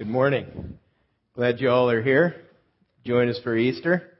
Good 0.00 0.08
morning. 0.08 0.78
Glad 1.34 1.60
you 1.60 1.68
all 1.68 1.90
are 1.90 2.00
here. 2.00 2.34
Join 3.04 3.28
us 3.28 3.38
for 3.44 3.54
Easter. 3.54 4.16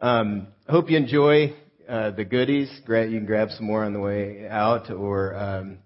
Um, 0.00 0.46
hope 0.66 0.88
you 0.88 0.96
enjoy 0.96 1.52
uh, 1.86 2.12
the 2.12 2.24
goodies. 2.24 2.70
Grant, 2.86 3.10
You 3.10 3.18
can 3.18 3.26
grab 3.26 3.50
some 3.50 3.66
more 3.66 3.84
on 3.84 3.92
the 3.92 4.00
way 4.00 4.48
out, 4.48 4.90
or 4.90 5.36
um, 5.36 5.78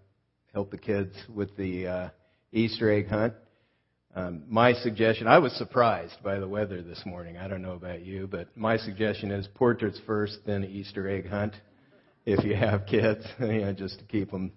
help 0.53 0.71
the 0.71 0.79
kids 0.79 1.17
with 1.29 1.57
the 1.57 1.85
uh, 1.89 2.09
Easter 2.53 2.89
egg 2.93 3.09
hunt. 3.09 3.35
Um, 4.15 4.45
my 4.49 4.73
suggestion, 4.73 5.27
I 5.27 5.39
was 5.39 5.53
surprised 5.55 6.15
by 6.23 6.39
the 6.39 6.47
weather 6.47 6.81
this 6.81 7.03
morning. 7.05 7.37
I 7.37 7.49
don't 7.49 7.63
know 7.63 7.73
about 7.73 8.03
you, 8.03 8.29
but 8.29 8.57
my 8.57 8.77
suggestion 8.77 9.33
is 9.33 9.49
portraits 9.57 10.01
first, 10.07 10.39
then 10.47 10.63
Easter 10.63 11.09
egg 11.09 11.29
hunt. 11.29 11.55
If 12.25 12.45
you 12.45 12.55
have 12.55 12.87
kids, 12.87 13.27
you 13.41 13.63
know, 13.63 13.73
just 13.73 13.99
to 13.99 14.05
keep 14.05 14.31
them 14.31 14.53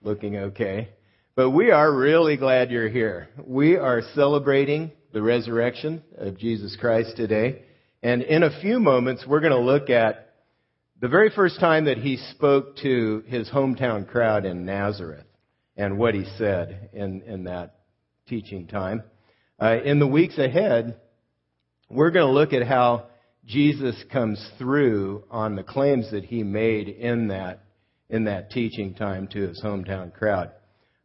looking 0.00 0.38
okay. 0.38 0.88
But 1.36 1.50
we 1.50 1.70
are 1.70 1.94
really 1.94 2.38
glad 2.38 2.70
you're 2.70 2.88
here. 2.88 3.28
We 3.44 3.76
are 3.76 4.00
celebrating 4.14 4.90
the 5.12 5.20
resurrection 5.20 6.02
of 6.16 6.38
Jesus 6.38 6.74
Christ 6.80 7.14
today. 7.14 7.60
And 8.02 8.22
in 8.22 8.42
a 8.42 8.58
few 8.62 8.80
moments, 8.80 9.26
we're 9.28 9.40
going 9.40 9.52
to 9.52 9.58
look 9.58 9.90
at 9.90 10.32
the 10.98 11.08
very 11.08 11.28
first 11.28 11.60
time 11.60 11.84
that 11.84 11.98
he 11.98 12.16
spoke 12.30 12.78
to 12.78 13.22
his 13.26 13.50
hometown 13.50 14.08
crowd 14.08 14.46
in 14.46 14.64
Nazareth 14.64 15.26
and 15.76 15.98
what 15.98 16.14
he 16.14 16.24
said 16.38 16.88
in, 16.94 17.20
in 17.20 17.44
that 17.44 17.80
teaching 18.26 18.66
time. 18.66 19.02
Uh, 19.60 19.76
in 19.84 19.98
the 19.98 20.06
weeks 20.06 20.38
ahead, 20.38 20.98
we're 21.90 22.12
going 22.12 22.28
to 22.28 22.32
look 22.32 22.54
at 22.54 22.66
how 22.66 23.08
Jesus 23.44 24.02
comes 24.10 24.42
through 24.56 25.24
on 25.30 25.54
the 25.54 25.62
claims 25.62 26.10
that 26.12 26.24
he 26.24 26.42
made 26.42 26.88
in 26.88 27.28
that, 27.28 27.62
in 28.08 28.24
that 28.24 28.50
teaching 28.52 28.94
time 28.94 29.28
to 29.28 29.48
his 29.48 29.60
hometown 29.62 30.14
crowd. 30.14 30.52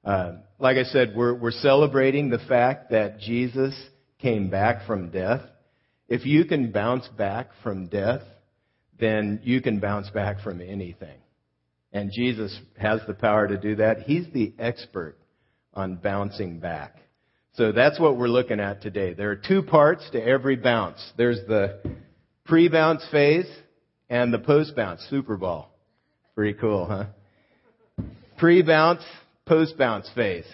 Uh, 0.03 0.33
like 0.59 0.77
I 0.77 0.83
said, 0.83 1.13
we're, 1.15 1.33
we're 1.33 1.51
celebrating 1.51 2.29
the 2.29 2.39
fact 2.39 2.91
that 2.91 3.19
Jesus 3.19 3.73
came 4.19 4.49
back 4.49 4.85
from 4.87 5.09
death. 5.09 5.41
If 6.07 6.25
you 6.25 6.45
can 6.45 6.71
bounce 6.71 7.07
back 7.09 7.49
from 7.63 7.87
death, 7.87 8.21
then 8.99 9.41
you 9.43 9.61
can 9.61 9.79
bounce 9.79 10.09
back 10.09 10.41
from 10.41 10.61
anything. 10.61 11.17
And 11.93 12.11
Jesus 12.15 12.57
has 12.77 13.01
the 13.07 13.13
power 13.13 13.47
to 13.47 13.57
do 13.57 13.75
that. 13.75 14.01
He's 14.01 14.25
the 14.33 14.53
expert 14.59 15.17
on 15.73 15.95
bouncing 15.95 16.59
back. 16.59 16.95
So 17.53 17.71
that's 17.71 17.99
what 17.99 18.17
we're 18.17 18.27
looking 18.27 18.59
at 18.59 18.81
today. 18.81 19.13
There 19.13 19.31
are 19.31 19.35
two 19.35 19.61
parts 19.61 20.07
to 20.13 20.23
every 20.23 20.55
bounce. 20.55 20.99
There's 21.17 21.39
the 21.47 21.81
pre-bounce 22.45 23.05
phase 23.11 23.49
and 24.09 24.33
the 24.33 24.39
post-bounce, 24.39 25.05
Super 25.09 25.37
Bowl. 25.37 25.67
Pretty 26.33 26.57
cool, 26.57 26.85
huh? 26.85 27.05
Pre-bounce, 28.37 29.03
post 29.45 29.77
bounce 29.77 30.09
phase. 30.15 30.45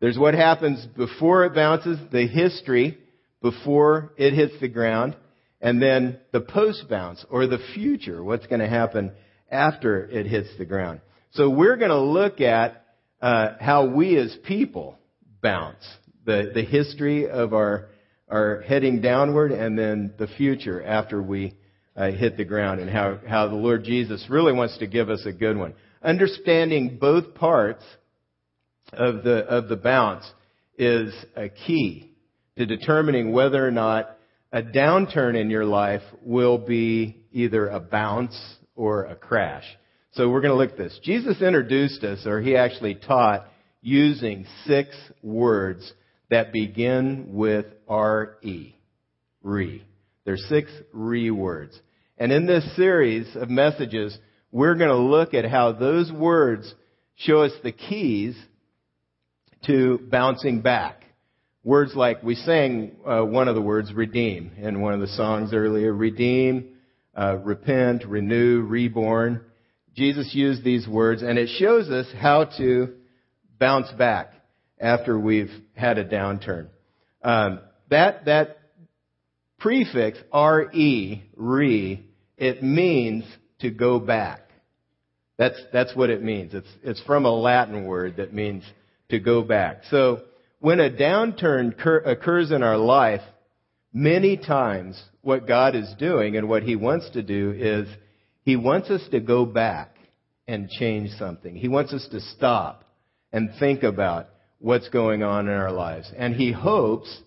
There's 0.00 0.18
what 0.18 0.34
happens 0.34 0.84
before 0.96 1.44
it 1.46 1.54
bounces, 1.54 1.98
the 2.12 2.26
history 2.26 2.98
before 3.40 4.12
it 4.16 4.34
hits 4.34 4.54
the 4.60 4.68
ground, 4.68 5.16
and 5.60 5.80
then 5.80 6.18
the 6.32 6.40
post 6.40 6.88
bounce 6.88 7.24
or 7.30 7.46
the 7.46 7.60
future, 7.74 8.22
what's 8.22 8.46
going 8.46 8.60
to 8.60 8.68
happen 8.68 9.12
after 9.50 10.06
it 10.06 10.26
hits 10.26 10.48
the 10.58 10.64
ground. 10.64 11.00
So 11.32 11.50
we're 11.50 11.76
going 11.76 11.90
to 11.90 12.00
look 12.00 12.40
at 12.40 12.84
uh, 13.20 13.54
how 13.60 13.86
we 13.86 14.16
as 14.18 14.36
people 14.46 14.98
bounce, 15.42 15.84
the, 16.24 16.50
the 16.54 16.62
history 16.62 17.28
of 17.28 17.54
our, 17.54 17.88
our 18.28 18.62
heading 18.62 19.00
downward, 19.00 19.52
and 19.52 19.78
then 19.78 20.12
the 20.18 20.26
future 20.26 20.82
after 20.82 21.22
we 21.22 21.54
uh, 21.94 22.10
hit 22.10 22.36
the 22.36 22.44
ground, 22.44 22.80
and 22.80 22.90
how, 22.90 23.18
how 23.26 23.48
the 23.48 23.54
Lord 23.54 23.84
Jesus 23.84 24.26
really 24.28 24.52
wants 24.52 24.76
to 24.78 24.86
give 24.86 25.08
us 25.08 25.24
a 25.24 25.32
good 25.32 25.56
one. 25.56 25.74
Understanding 26.02 26.98
both 27.00 27.34
parts 27.34 27.82
of 28.92 29.24
the, 29.24 29.38
of 29.46 29.68
the 29.68 29.76
bounce 29.76 30.24
is 30.78 31.14
a 31.36 31.48
key 31.48 32.12
to 32.56 32.66
determining 32.66 33.32
whether 33.32 33.66
or 33.66 33.70
not 33.70 34.16
a 34.52 34.62
downturn 34.62 35.38
in 35.38 35.50
your 35.50 35.64
life 35.64 36.02
will 36.22 36.58
be 36.58 37.24
either 37.32 37.68
a 37.68 37.80
bounce 37.80 38.38
or 38.74 39.04
a 39.04 39.16
crash. 39.16 39.64
So 40.12 40.30
we're 40.30 40.40
going 40.40 40.52
to 40.52 40.56
look 40.56 40.72
at 40.72 40.78
this. 40.78 40.98
Jesus 41.02 41.42
introduced 41.42 42.02
us, 42.04 42.26
or 42.26 42.40
he 42.40 42.56
actually 42.56 42.94
taught, 42.94 43.46
using 43.82 44.46
six 44.64 44.88
words 45.22 45.92
that 46.30 46.52
begin 46.52 47.28
with 47.32 47.66
R-E. 47.88 48.74
Re. 49.42 49.84
There's 50.24 50.44
six 50.48 50.70
re 50.92 51.30
words. 51.30 51.78
And 52.18 52.32
in 52.32 52.46
this 52.46 52.64
series 52.74 53.28
of 53.36 53.48
messages, 53.48 54.16
we're 54.50 54.74
going 54.74 54.88
to 54.88 54.96
look 54.96 55.34
at 55.34 55.44
how 55.44 55.72
those 55.72 56.10
words 56.10 56.74
show 57.16 57.42
us 57.42 57.52
the 57.62 57.72
keys 57.72 58.36
to 59.66 59.98
bouncing 60.10 60.60
back. 60.60 61.02
Words 61.64 61.94
like 61.94 62.22
we 62.22 62.36
sang 62.36 62.96
uh, 63.04 63.22
one 63.22 63.48
of 63.48 63.54
the 63.54 63.60
words 63.60 63.92
redeem 63.92 64.52
in 64.56 64.80
one 64.80 64.94
of 64.94 65.00
the 65.00 65.08
songs 65.08 65.52
earlier. 65.52 65.92
Redeem, 65.92 66.76
uh, 67.16 67.38
repent, 67.38 68.04
renew, 68.06 68.62
reborn. 68.62 69.44
Jesus 69.96 70.30
used 70.32 70.62
these 70.62 70.86
words, 70.86 71.22
and 71.22 71.38
it 71.38 71.48
shows 71.58 71.88
us 71.90 72.06
how 72.18 72.44
to 72.58 72.94
bounce 73.58 73.90
back 73.92 74.32
after 74.78 75.18
we've 75.18 75.50
had 75.74 75.98
a 75.98 76.04
downturn. 76.04 76.68
Um, 77.22 77.60
that 77.90 78.26
that 78.26 78.58
prefix 79.58 80.18
re 80.32 81.24
re 81.34 82.06
it 82.36 82.62
means 82.62 83.24
to 83.60 83.70
go 83.70 83.98
back. 83.98 84.40
That's 85.38 85.60
that's 85.72 85.96
what 85.96 86.10
it 86.10 86.22
means. 86.22 86.54
It's 86.54 86.68
it's 86.82 87.02
from 87.02 87.24
a 87.24 87.34
Latin 87.34 87.86
word 87.86 88.18
that 88.18 88.32
means 88.32 88.62
to 89.08 89.18
go 89.18 89.42
back. 89.42 89.82
So 89.90 90.22
when 90.60 90.80
a 90.80 90.90
downturn 90.90 91.74
occurs 92.06 92.50
in 92.50 92.62
our 92.62 92.78
life, 92.78 93.20
many 93.92 94.36
times 94.36 95.02
what 95.22 95.46
God 95.46 95.74
is 95.74 95.92
doing 95.98 96.36
and 96.36 96.48
what 96.48 96.62
He 96.62 96.76
wants 96.76 97.10
to 97.10 97.22
do 97.22 97.52
is 97.56 97.88
He 98.42 98.56
wants 98.56 98.90
us 98.90 99.06
to 99.10 99.20
go 99.20 99.44
back 99.46 99.96
and 100.48 100.68
change 100.68 101.10
something. 101.18 101.54
He 101.54 101.68
wants 101.68 101.92
us 101.92 102.06
to 102.12 102.20
stop 102.20 102.84
and 103.32 103.50
think 103.58 103.82
about 103.82 104.28
what's 104.58 104.88
going 104.88 105.22
on 105.22 105.48
in 105.48 105.54
our 105.54 105.72
lives. 105.72 106.10
And 106.16 106.34
He 106.34 106.52
hopes 106.52 107.20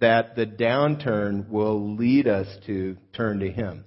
that 0.00 0.36
the 0.36 0.46
downturn 0.46 1.48
will 1.48 1.96
lead 1.96 2.26
us 2.26 2.48
to 2.66 2.96
turn 3.14 3.40
to 3.40 3.50
Him 3.50 3.84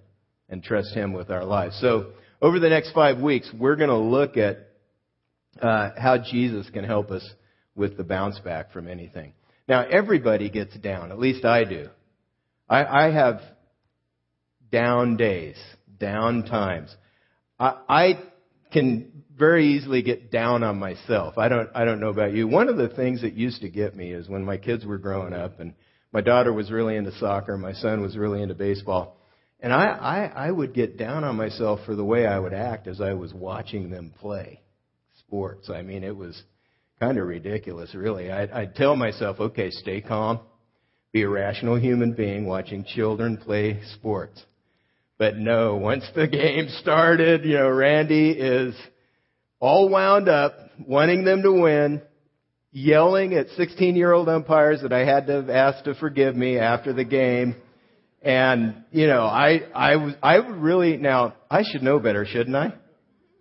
and 0.49 0.63
trust 0.63 0.93
Him 0.93 1.13
with 1.13 1.29
our 1.29 1.43
lives. 1.43 1.77
So 1.81 2.11
over 2.41 2.59
the 2.59 2.69
next 2.69 2.93
five 2.93 3.19
weeks, 3.19 3.51
we're 3.57 3.75
going 3.75 3.89
to 3.89 3.97
look 3.97 4.37
at 4.37 4.66
uh, 5.61 5.91
how 5.97 6.17
Jesus 6.17 6.69
can 6.69 6.83
help 6.83 7.11
us 7.11 7.27
with 7.75 7.97
the 7.97 8.03
bounce 8.03 8.39
back 8.39 8.71
from 8.71 8.87
anything. 8.87 9.33
Now, 9.67 9.85
everybody 9.85 10.49
gets 10.49 10.75
down. 10.77 11.11
At 11.11 11.19
least 11.19 11.45
I 11.45 11.63
do. 11.63 11.89
I, 12.69 12.85
I 12.85 13.11
have 13.11 13.41
down 14.71 15.17
days, 15.17 15.57
down 15.99 16.43
times. 16.43 16.93
I, 17.59 17.77
I 17.87 18.23
can 18.71 19.23
very 19.37 19.75
easily 19.75 20.01
get 20.01 20.31
down 20.31 20.63
on 20.63 20.79
myself. 20.79 21.37
I 21.37 21.47
don't, 21.49 21.69
I 21.75 21.85
don't 21.85 21.99
know 21.99 22.09
about 22.09 22.33
you. 22.33 22.47
One 22.47 22.69
of 22.69 22.77
the 22.77 22.89
things 22.89 23.21
that 23.21 23.33
used 23.33 23.61
to 23.61 23.69
get 23.69 23.95
me 23.95 24.11
is 24.11 24.27
when 24.27 24.43
my 24.43 24.57
kids 24.57 24.85
were 24.85 24.97
growing 24.97 25.33
up 25.33 25.59
and 25.59 25.73
my 26.11 26.21
daughter 26.21 26.51
was 26.51 26.71
really 26.71 26.95
into 26.95 27.11
soccer, 27.19 27.57
my 27.57 27.73
son 27.73 28.01
was 28.01 28.17
really 28.17 28.41
into 28.41 28.55
baseball. 28.55 29.17
And 29.59 29.73
I, 29.73 29.85
I, 29.85 30.47
I 30.47 30.51
would 30.51 30.73
get 30.73 30.97
down 30.97 31.23
on 31.23 31.35
myself 31.35 31.81
for 31.85 31.95
the 31.95 32.03
way 32.03 32.25
I 32.25 32.39
would 32.39 32.53
act 32.53 32.87
as 32.87 33.01
I 33.01 33.13
was 33.13 33.33
watching 33.33 33.89
them 33.89 34.13
play 34.19 34.61
sports. 35.27 35.69
I 35.69 35.81
mean, 35.81 36.03
it 36.03 36.15
was 36.15 36.41
kind 36.99 37.17
of 37.17 37.27
ridiculous, 37.27 37.93
really. 37.93 38.31
I'd, 38.31 38.49
I'd 38.51 38.75
tell 38.75 38.95
myself, 38.95 39.39
okay, 39.39 39.71
stay 39.71 40.01
calm, 40.01 40.39
be 41.11 41.23
a 41.23 41.29
rational 41.29 41.77
human 41.77 42.13
being 42.13 42.45
watching 42.45 42.85
children 42.85 43.37
play 43.37 43.81
sports. 43.95 44.41
But 45.17 45.37
no, 45.37 45.75
once 45.75 46.05
the 46.15 46.27
game 46.31 46.69
started, 46.79 47.43
you 47.43 47.55
know, 47.55 47.69
Randy 47.69 48.31
is 48.31 48.75
all 49.59 49.89
wound 49.89 50.29
up, 50.29 50.53
wanting 50.87 51.25
them 51.25 51.41
to 51.43 51.51
win, 51.51 52.01
yelling 52.71 53.33
at 53.33 53.47
16 53.57 53.95
year 53.95 54.13
old 54.13 54.29
umpires 54.29 54.81
that 54.81 54.93
I 54.93 55.05
had 55.05 55.27
to 55.27 55.33
have 55.33 55.49
asked 55.49 55.85
to 55.85 55.95
forgive 55.95 56.35
me 56.35 56.57
after 56.57 56.93
the 56.93 57.03
game. 57.03 57.55
And, 58.21 58.83
you 58.91 59.07
know, 59.07 59.23
I, 59.23 59.61
I 59.75 59.95
was, 59.97 60.13
I 60.23 60.39
would 60.39 60.57
really, 60.57 60.97
now, 60.97 61.35
I 61.49 61.63
should 61.63 61.83
know 61.83 61.99
better, 61.99 62.25
shouldn't 62.25 62.55
I? 62.55 62.73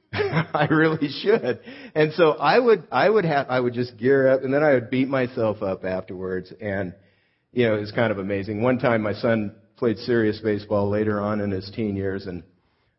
I 0.13 0.67
really 0.71 1.09
should. 1.09 1.61
And 1.95 2.13
so 2.15 2.33
I 2.33 2.59
would, 2.59 2.87
I 2.91 3.09
would 3.09 3.25
have, 3.25 3.47
I 3.49 3.61
would 3.61 3.75
just 3.75 3.97
gear 3.97 4.29
up 4.29 4.43
and 4.43 4.53
then 4.53 4.63
I 4.63 4.75
would 4.75 4.91
beat 4.91 5.09
myself 5.09 5.63
up 5.63 5.85
afterwards. 5.85 6.53
And, 6.61 6.95
you 7.53 7.67
know, 7.67 7.77
it 7.77 7.81
was 7.81 7.93
kind 7.93 8.13
of 8.13 8.19
amazing. 8.19 8.63
One 8.63 8.79
time 8.79 9.03
my 9.03 9.15
son 9.15 9.55
played 9.77 9.99
serious 9.99 10.41
baseball 10.41 10.89
later 10.89 11.21
on 11.21 11.41
in 11.41 11.51
his 11.51 11.71
teen 11.75 11.97
years 11.97 12.27
and, 12.27 12.43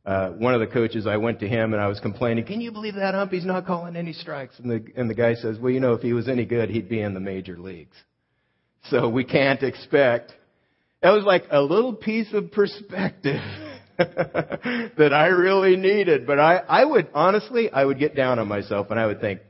uh, 0.06 0.30
one 0.31 0.54
of 0.54 0.62
the 0.62 0.68
coaches, 0.68 1.06
I 1.06 1.18
went 1.18 1.42
to 1.42 1.50
him 1.50 1.74
and 1.74 1.81
I 1.81 1.88
was 1.88 2.00
complaining, 2.00 2.45
can 2.45 2.62
you 2.62 2.71
believe 2.71 2.95
that 2.95 3.13
ump? 3.13 3.31
He's 3.31 3.45
not 3.45 3.65
calling 3.65 3.98
any 3.98 4.13
strikes. 4.13 4.57
And 4.57 4.71
the, 4.71 4.86
and 4.95 5.09
the 5.09 5.13
guy 5.13 5.36
says, 5.36 5.59
well, 5.59 5.71
you 5.71 5.81
know, 5.81 5.94
if 5.94 6.01
he 6.01 6.13
was 6.13 6.30
any 6.30 6.45
good, 6.45 6.69
he'd 6.69 6.88
be 6.88 7.01
in 7.01 7.13
the 7.13 7.19
major 7.19 7.57
leagues. 7.57 7.98
So 8.89 9.09
we 9.09 9.25
can't 9.25 9.62
expect. 9.63 10.31
That 11.01 11.12
was 11.12 11.25
like 11.25 11.44
a 11.51 11.62
little 11.62 11.94
piece 11.94 12.33
of 12.33 12.51
perspective. 12.54 13.42
that 14.97 15.11
I 15.13 15.27
really 15.27 15.75
needed. 15.75 16.27
But 16.27 16.39
I, 16.39 16.57
I 16.57 16.85
would, 16.85 17.09
honestly, 17.13 17.69
I 17.71 17.83
would 17.83 17.99
get 17.99 18.15
down 18.15 18.39
on 18.39 18.47
myself 18.47 18.88
and 18.91 18.99
I 18.99 19.05
would 19.05 19.21
think, 19.21 19.41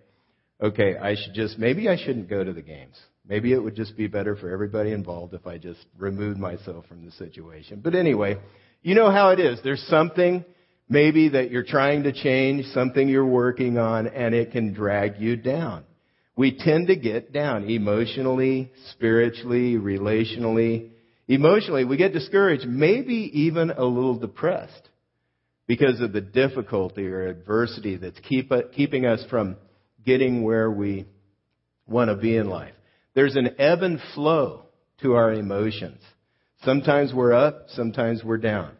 okay, 0.62 0.98
I 0.98 1.16
should 1.16 1.34
just, 1.34 1.58
maybe 1.58 1.90
I 1.90 1.98
shouldn't 1.98 2.30
go 2.30 2.44
to 2.44 2.54
the 2.54 2.62
games. 2.62 2.96
Maybe 3.28 3.52
it 3.52 3.60
would 3.60 3.76
just 3.76 3.98
be 3.98 4.08
better 4.08 4.36
for 4.36 4.50
everybody 4.50 4.94
involved 4.94 5.34
if 5.34 5.46
I 5.46 5.58
just 5.58 5.86
removed 5.98 6.40
myself 6.40 6.86
from 6.88 7.06
the 7.06 7.12
situation. 7.12 7.82
But 7.84 7.94
anyway, 7.94 8.38
you 8.82 8.96
know 8.96 9.12
how 9.12 9.32
it 9.32 9.40
is. 9.40 9.60
There's 9.64 9.84
something 9.88 10.46
maybe 10.88 11.30
that 11.30 11.52
you're 11.52 11.64
trying 11.64 12.04
to 12.04 12.14
change, 12.14 12.66
something 12.68 13.10
you're 13.10 13.26
working 13.26 13.78
on, 13.78 14.08
and 14.08 14.34
it 14.34 14.52
can 14.52 14.74
drag 14.74 15.20
you 15.20 15.36
down. 15.36 15.84
We 16.38 16.58
tend 16.58 16.88
to 16.88 16.96
get 16.96 17.34
down 17.34 17.70
emotionally, 17.70 18.72
spiritually, 18.92 19.74
relationally. 19.74 20.92
Emotionally, 21.28 21.84
we 21.84 21.98
get 21.98 22.14
discouraged, 22.14 22.66
maybe 22.66 23.30
even 23.34 23.72
a 23.72 23.84
little 23.84 24.18
depressed 24.18 24.90
because 25.68 26.00
of 26.00 26.14
the 26.14 26.22
difficulty 26.22 27.06
or 27.08 27.28
adversity 27.28 27.98
that's 27.98 28.20
keep, 28.22 28.52
keeping 28.74 29.06
us 29.06 29.24
from 29.30 29.58
getting 30.06 30.44
where 30.44 30.72
we 30.72 31.06
want 31.86 32.10
to 32.10 32.16
be 32.16 32.38
in 32.38 32.48
life. 32.50 32.74
There's 33.14 33.36
an 33.36 33.56
ebb 33.60 33.82
and 33.82 34.00
flow 34.16 34.64
to 35.02 35.16
our 35.16 35.34
emotions. 35.34 36.02
Sometimes 36.64 37.14
we're 37.14 37.34
up, 37.34 37.66
sometimes 37.70 38.24
we're 38.24 38.38
down. 38.38 38.72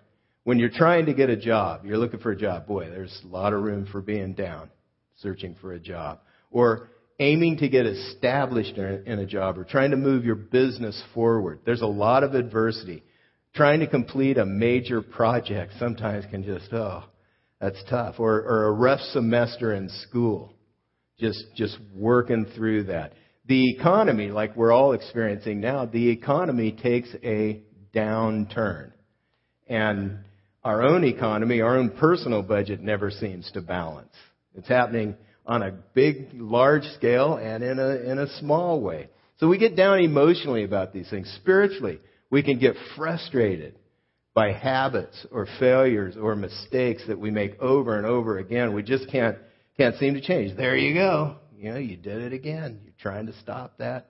When 0.46 0.58
you're 0.58 0.70
trying 0.70 1.08
to 1.08 1.14
get 1.14 1.30
a 1.30 1.36
job, 1.36 1.84
you're 1.84 1.98
looking 1.98 2.22
for 2.22 2.32
a 2.32 2.38
job, 2.38 2.66
boy, 2.66 2.90
there's 2.90 3.22
a 3.26 3.28
lot 3.28 3.52
of 3.52 3.62
room 3.62 3.88
for 3.92 4.02
being 4.02 4.34
down, 4.34 4.70
searching 5.22 5.56
for 5.60 5.74
a 5.74 5.80
job. 5.80 6.20
Or 6.50 6.90
aiming 7.20 7.58
to 7.58 7.70
get 7.70 7.86
established 7.86 8.78
in 8.78 9.20
a 9.20 9.26
job 9.26 9.58
or 9.58 9.64
trying 9.64 9.92
to 9.92 9.98
move 9.98 10.24
your 10.24 10.36
business 10.36 11.02
forward. 11.14 11.60
There's 11.66 11.82
a 11.82 11.88
lot 11.88 12.24
of 12.24 12.36
adversity. 12.36 13.04
Trying 13.56 13.80
to 13.80 13.88
complete 13.88 14.38
a 14.38 14.46
major 14.46 15.02
project 15.02 15.74
sometimes 15.80 16.26
can 16.30 16.44
just, 16.44 16.72
oh, 16.74 17.04
that's 17.60 17.82
tough. 17.90 18.16
Or, 18.20 18.42
or 18.42 18.68
a 18.68 18.72
rough 18.72 19.00
semester 19.00 19.74
in 19.74 19.90
school. 19.90 20.54
Just, 21.20 21.44
just 21.56 21.76
working 21.96 22.46
through 22.56 22.84
that 22.84 23.14
the 23.48 23.72
economy, 23.72 24.30
like 24.30 24.56
we're 24.56 24.74
all 24.74 24.92
experiencing 24.92 25.62
now, 25.62 25.86
the 25.86 26.10
economy 26.10 26.72
takes 26.72 27.10
a 27.24 27.62
downturn. 27.94 28.92
And 29.68 30.20
our 30.64 30.84
own 30.84 31.06
economy, 31.06 31.62
our 31.62 31.78
own 31.78 31.92
personal 31.92 32.42
budget 32.42 32.82
never 32.82 33.10
seems 33.10 33.50
to 33.54 33.62
balance. 33.62 34.14
It's 34.56 34.68
happening 34.68 35.16
on 35.48 35.64
a 35.64 35.72
big, 35.72 36.28
large 36.34 36.84
scale 36.96 37.36
and 37.36 37.64
in 37.64 37.80
a, 37.80 37.90
in 38.12 38.20
a 38.20 38.28
small 38.40 38.82
way. 38.82 39.10
So 39.40 39.48
we 39.48 39.58
get 39.58 39.76
down 39.76 40.00
emotionally 40.00 40.64
about 40.64 40.94
these 40.94 41.10
things. 41.10 41.32
Spiritually, 41.38 42.00
we 42.30 42.44
can 42.44 42.60
get 42.60 42.76
frustrated 42.96 43.76
by 44.34 44.52
habits 44.52 45.26
or 45.32 45.48
failures 45.60 46.16
or 46.16 46.36
mistakes 46.36 47.04
that 47.08 47.20
we 47.20 47.32
make 47.32 47.60
over 47.60 47.98
and 47.98 48.06
over 48.06 48.38
again. 48.38 48.74
We 48.74 48.84
just 48.84 49.10
can't, 49.10 49.38
can't 49.78 49.96
seem 49.96 50.16
to 50.16 50.22
change. 50.22 50.56
There 50.58 50.76
you 50.76 50.94
go. 50.94 51.38
You 51.58 51.72
know, 51.72 51.80
you 51.80 51.96
did 51.96 52.22
it 52.22 52.34
again. 52.34 52.82
You're 52.84 52.94
trying 53.00 53.28
to 53.28 53.34
stop 53.40 53.78
that. 53.78 54.10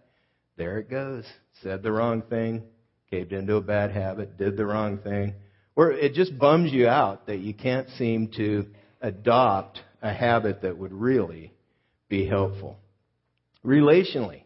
There 0.57 0.80
it 0.80 0.90
goes. 0.90 1.24
Said 1.62 1.83
the 1.83 1.92
wrong 1.92 2.24
thing, 2.24 2.63
caved 3.12 3.31
into 3.31 3.56
a 3.56 3.62
bad 3.62 3.92
habit, 3.92 4.38
did 4.38 4.57
the 4.57 4.66
wrong 4.66 4.98
thing. 4.98 5.36
Or 5.75 5.92
it 5.92 6.13
just 6.13 6.38
bums 6.38 6.74
you 6.74 6.88
out 6.88 7.28
that 7.28 7.40
you 7.40 7.54
can't 7.54 7.88
seem 7.92 8.30
to 8.38 8.66
adopt 9.01 9.80
a 10.01 10.13
habit 10.13 10.61
that 10.61 10.77
would 10.77 10.94
really 10.94 11.53
be 12.09 12.25
helpful. 12.25 12.77
Relationally, 13.65 14.44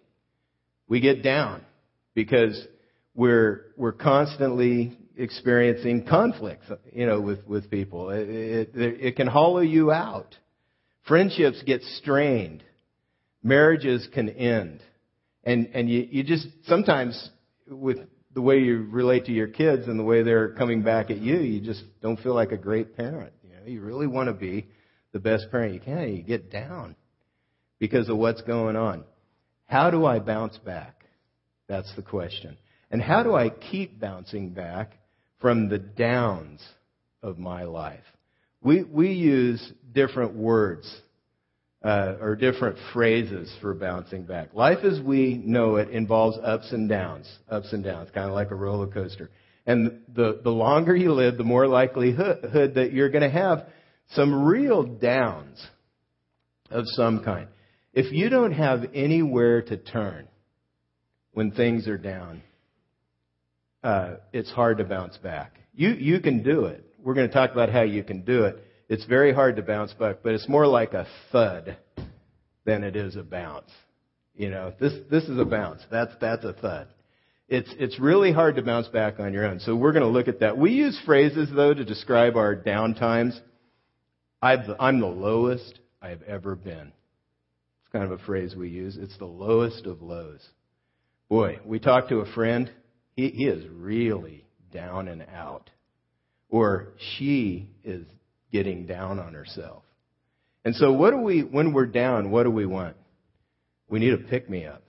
we 0.87 0.99
get 0.99 1.23
down 1.23 1.61
because 2.13 2.65
we're, 3.13 3.65
we're 3.77 3.91
constantly 3.91 4.97
experiencing 5.17 6.05
conflicts, 6.07 6.65
you 6.91 7.05
know, 7.05 7.21
with, 7.21 7.45
with 7.47 7.69
people. 7.69 8.09
It, 8.09 8.29
it, 8.29 8.69
it 8.75 9.15
can 9.15 9.27
hollow 9.27 9.59
you 9.59 9.91
out. 9.91 10.35
Friendships 11.07 11.61
get 11.65 11.81
strained 11.81 12.63
marriages 13.43 14.07
can 14.13 14.29
end. 14.29 14.81
And, 15.43 15.69
and 15.73 15.89
you, 15.89 16.07
you 16.09 16.23
just, 16.23 16.47
sometimes 16.65 17.29
with 17.67 17.97
the 18.33 18.41
way 18.41 18.59
you 18.59 18.87
relate 18.91 19.25
to 19.25 19.31
your 19.31 19.47
kids 19.47 19.87
and 19.87 19.99
the 19.99 20.03
way 20.03 20.23
they're 20.23 20.53
coming 20.53 20.83
back 20.83 21.09
at 21.09 21.17
you, 21.17 21.39
you 21.39 21.61
just 21.61 21.83
don't 22.01 22.19
feel 22.19 22.35
like 22.35 22.51
a 22.51 22.57
great 22.57 22.95
parent. 22.95 23.33
You 23.43 23.55
know, 23.55 23.65
you 23.65 23.81
really 23.81 24.07
want 24.07 24.27
to 24.27 24.33
be 24.33 24.67
the 25.11 25.19
best 25.19 25.51
parent 25.51 25.73
you 25.73 25.79
can. 25.79 26.15
You 26.15 26.23
get 26.23 26.51
down 26.51 26.95
because 27.79 28.09
of 28.09 28.17
what's 28.17 28.41
going 28.41 28.75
on. 28.75 29.03
How 29.65 29.89
do 29.89 30.05
I 30.05 30.19
bounce 30.19 30.57
back? 30.59 31.05
That's 31.67 31.93
the 31.95 32.01
question. 32.01 32.57
And 32.91 33.01
how 33.01 33.23
do 33.23 33.33
I 33.33 33.49
keep 33.49 33.99
bouncing 33.99 34.49
back 34.49 34.91
from 35.39 35.69
the 35.69 35.79
downs 35.79 36.61
of 37.23 37.37
my 37.37 37.63
life? 37.63 38.03
We, 38.61 38.83
we 38.83 39.13
use 39.13 39.71
different 39.93 40.35
words 40.35 40.93
uh, 41.83 42.15
or 42.19 42.35
different 42.35 42.77
phrases 42.93 43.51
for 43.61 43.73
bouncing 43.73 44.23
back. 44.23 44.53
Life 44.53 44.83
as 44.83 44.99
we 44.99 45.41
know 45.43 45.77
it 45.77 45.89
involves 45.89 46.37
ups 46.43 46.71
and 46.71 46.87
downs, 46.87 47.27
ups 47.49 47.73
and 47.73 47.83
downs, 47.83 48.09
kind 48.13 48.27
of 48.27 48.35
like 48.35 48.51
a 48.51 48.55
roller 48.55 48.87
coaster. 48.87 49.29
And 49.65 50.01
the, 50.13 50.41
the 50.43 50.51
longer 50.51 50.95
you 50.95 51.13
live, 51.13 51.37
the 51.37 51.43
more 51.43 51.67
likelihood 51.67 52.73
that 52.75 52.93
you're 52.93 53.09
going 53.09 53.23
to 53.23 53.29
have 53.29 53.65
some 54.13 54.43
real 54.43 54.83
downs 54.83 55.65
of 56.69 56.85
some 56.87 57.23
kind. 57.23 57.47
If 57.93 58.11
you 58.11 58.29
don't 58.29 58.53
have 58.53 58.85
anywhere 58.93 59.61
to 59.63 59.77
turn 59.77 60.27
when 61.33 61.51
things 61.51 61.87
are 61.87 61.97
down, 61.97 62.41
uh, 63.83 64.15
it's 64.31 64.51
hard 64.51 64.77
to 64.77 64.83
bounce 64.83 65.17
back. 65.17 65.59
You, 65.73 65.89
you 65.91 66.19
can 66.19 66.43
do 66.43 66.65
it. 66.65 66.85
We're 67.03 67.13
going 67.13 67.27
to 67.27 67.33
talk 67.33 67.51
about 67.51 67.69
how 67.69 67.81
you 67.81 68.03
can 68.03 68.21
do 68.21 68.45
it. 68.45 68.63
It's 68.87 69.05
very 69.05 69.33
hard 69.33 69.55
to 69.55 69.61
bounce 69.61 69.93
back, 69.93 70.17
but 70.23 70.33
it's 70.33 70.47
more 70.47 70.67
like 70.67 70.93
a 70.93 71.07
thud 71.31 71.77
than 72.65 72.83
it 72.83 72.95
is 72.95 73.15
a 73.15 73.23
bounce. 73.23 73.71
You 74.35 74.49
know, 74.49 74.73
this 74.79 74.93
this 75.09 75.23
is 75.25 75.39
a 75.39 75.45
bounce. 75.45 75.81
That's 75.89 76.11
that's 76.19 76.43
a 76.43 76.53
thud. 76.53 76.87
It's 77.47 77.69
it's 77.79 77.99
really 77.99 78.31
hard 78.31 78.55
to 78.57 78.61
bounce 78.61 78.87
back 78.87 79.19
on 79.19 79.33
your 79.33 79.45
own. 79.45 79.59
So 79.59 79.75
we're 79.75 79.91
going 79.91 80.03
to 80.03 80.09
look 80.09 80.27
at 80.27 80.39
that. 80.39 80.57
We 80.57 80.71
use 80.71 80.99
phrases 81.05 81.49
though 81.53 81.73
to 81.73 81.83
describe 81.83 82.35
our 82.37 82.55
down 82.55 82.95
times. 82.95 83.39
I've, 83.39 83.50
I'm 84.41 84.99
the 84.99 85.07
lowest 85.07 85.79
I've 86.01 86.23
ever 86.23 86.55
been. 86.55 86.91
It's 86.91 87.91
kind 87.91 88.03
of 88.03 88.11
a 88.11 88.23
phrase 88.23 88.55
we 88.55 88.69
use. 88.69 88.97
It's 88.99 89.17
the 89.17 89.25
lowest 89.25 89.85
of 89.85 90.01
lows. 90.01 90.45
Boy, 91.29 91.59
we 91.65 91.79
talked 91.79 92.09
to 92.09 92.19
a 92.19 92.33
friend. 92.33 92.69
He, 93.15 93.29
he 93.29 93.45
is 93.45 93.65
really 93.69 94.45
down 94.73 95.07
and 95.07 95.23
out. 95.33 95.69
Or 96.49 96.89
she 97.15 97.69
is 97.83 98.05
getting 98.51 98.85
down 98.85 99.19
on 99.19 99.33
herself. 99.33 99.83
And 100.65 100.75
so 100.75 100.91
what 100.91 101.11
do 101.11 101.17
we, 101.17 101.41
when 101.41 101.73
we're 101.73 101.85
down, 101.85 102.31
what 102.31 102.43
do 102.43 102.51
we 102.51 102.65
want? 102.65 102.95
We 103.89 103.99
need 103.99 104.13
a 104.13 104.17
pick 104.17 104.49
me 104.49 104.65
up. 104.65 104.83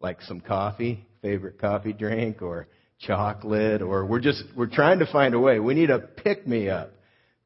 Like 0.00 0.22
some 0.22 0.40
coffee, 0.40 1.06
favorite 1.22 1.60
coffee 1.60 1.92
drink, 1.92 2.42
or 2.42 2.68
chocolate, 3.00 3.82
or 3.82 4.06
we're 4.06 4.20
just, 4.20 4.44
we're 4.56 4.66
trying 4.66 4.98
to 5.00 5.06
find 5.10 5.34
a 5.34 5.40
way. 5.40 5.58
We 5.58 5.74
need 5.74 5.90
a 5.90 5.98
pick 5.98 6.46
me 6.46 6.68
up. 6.68 6.92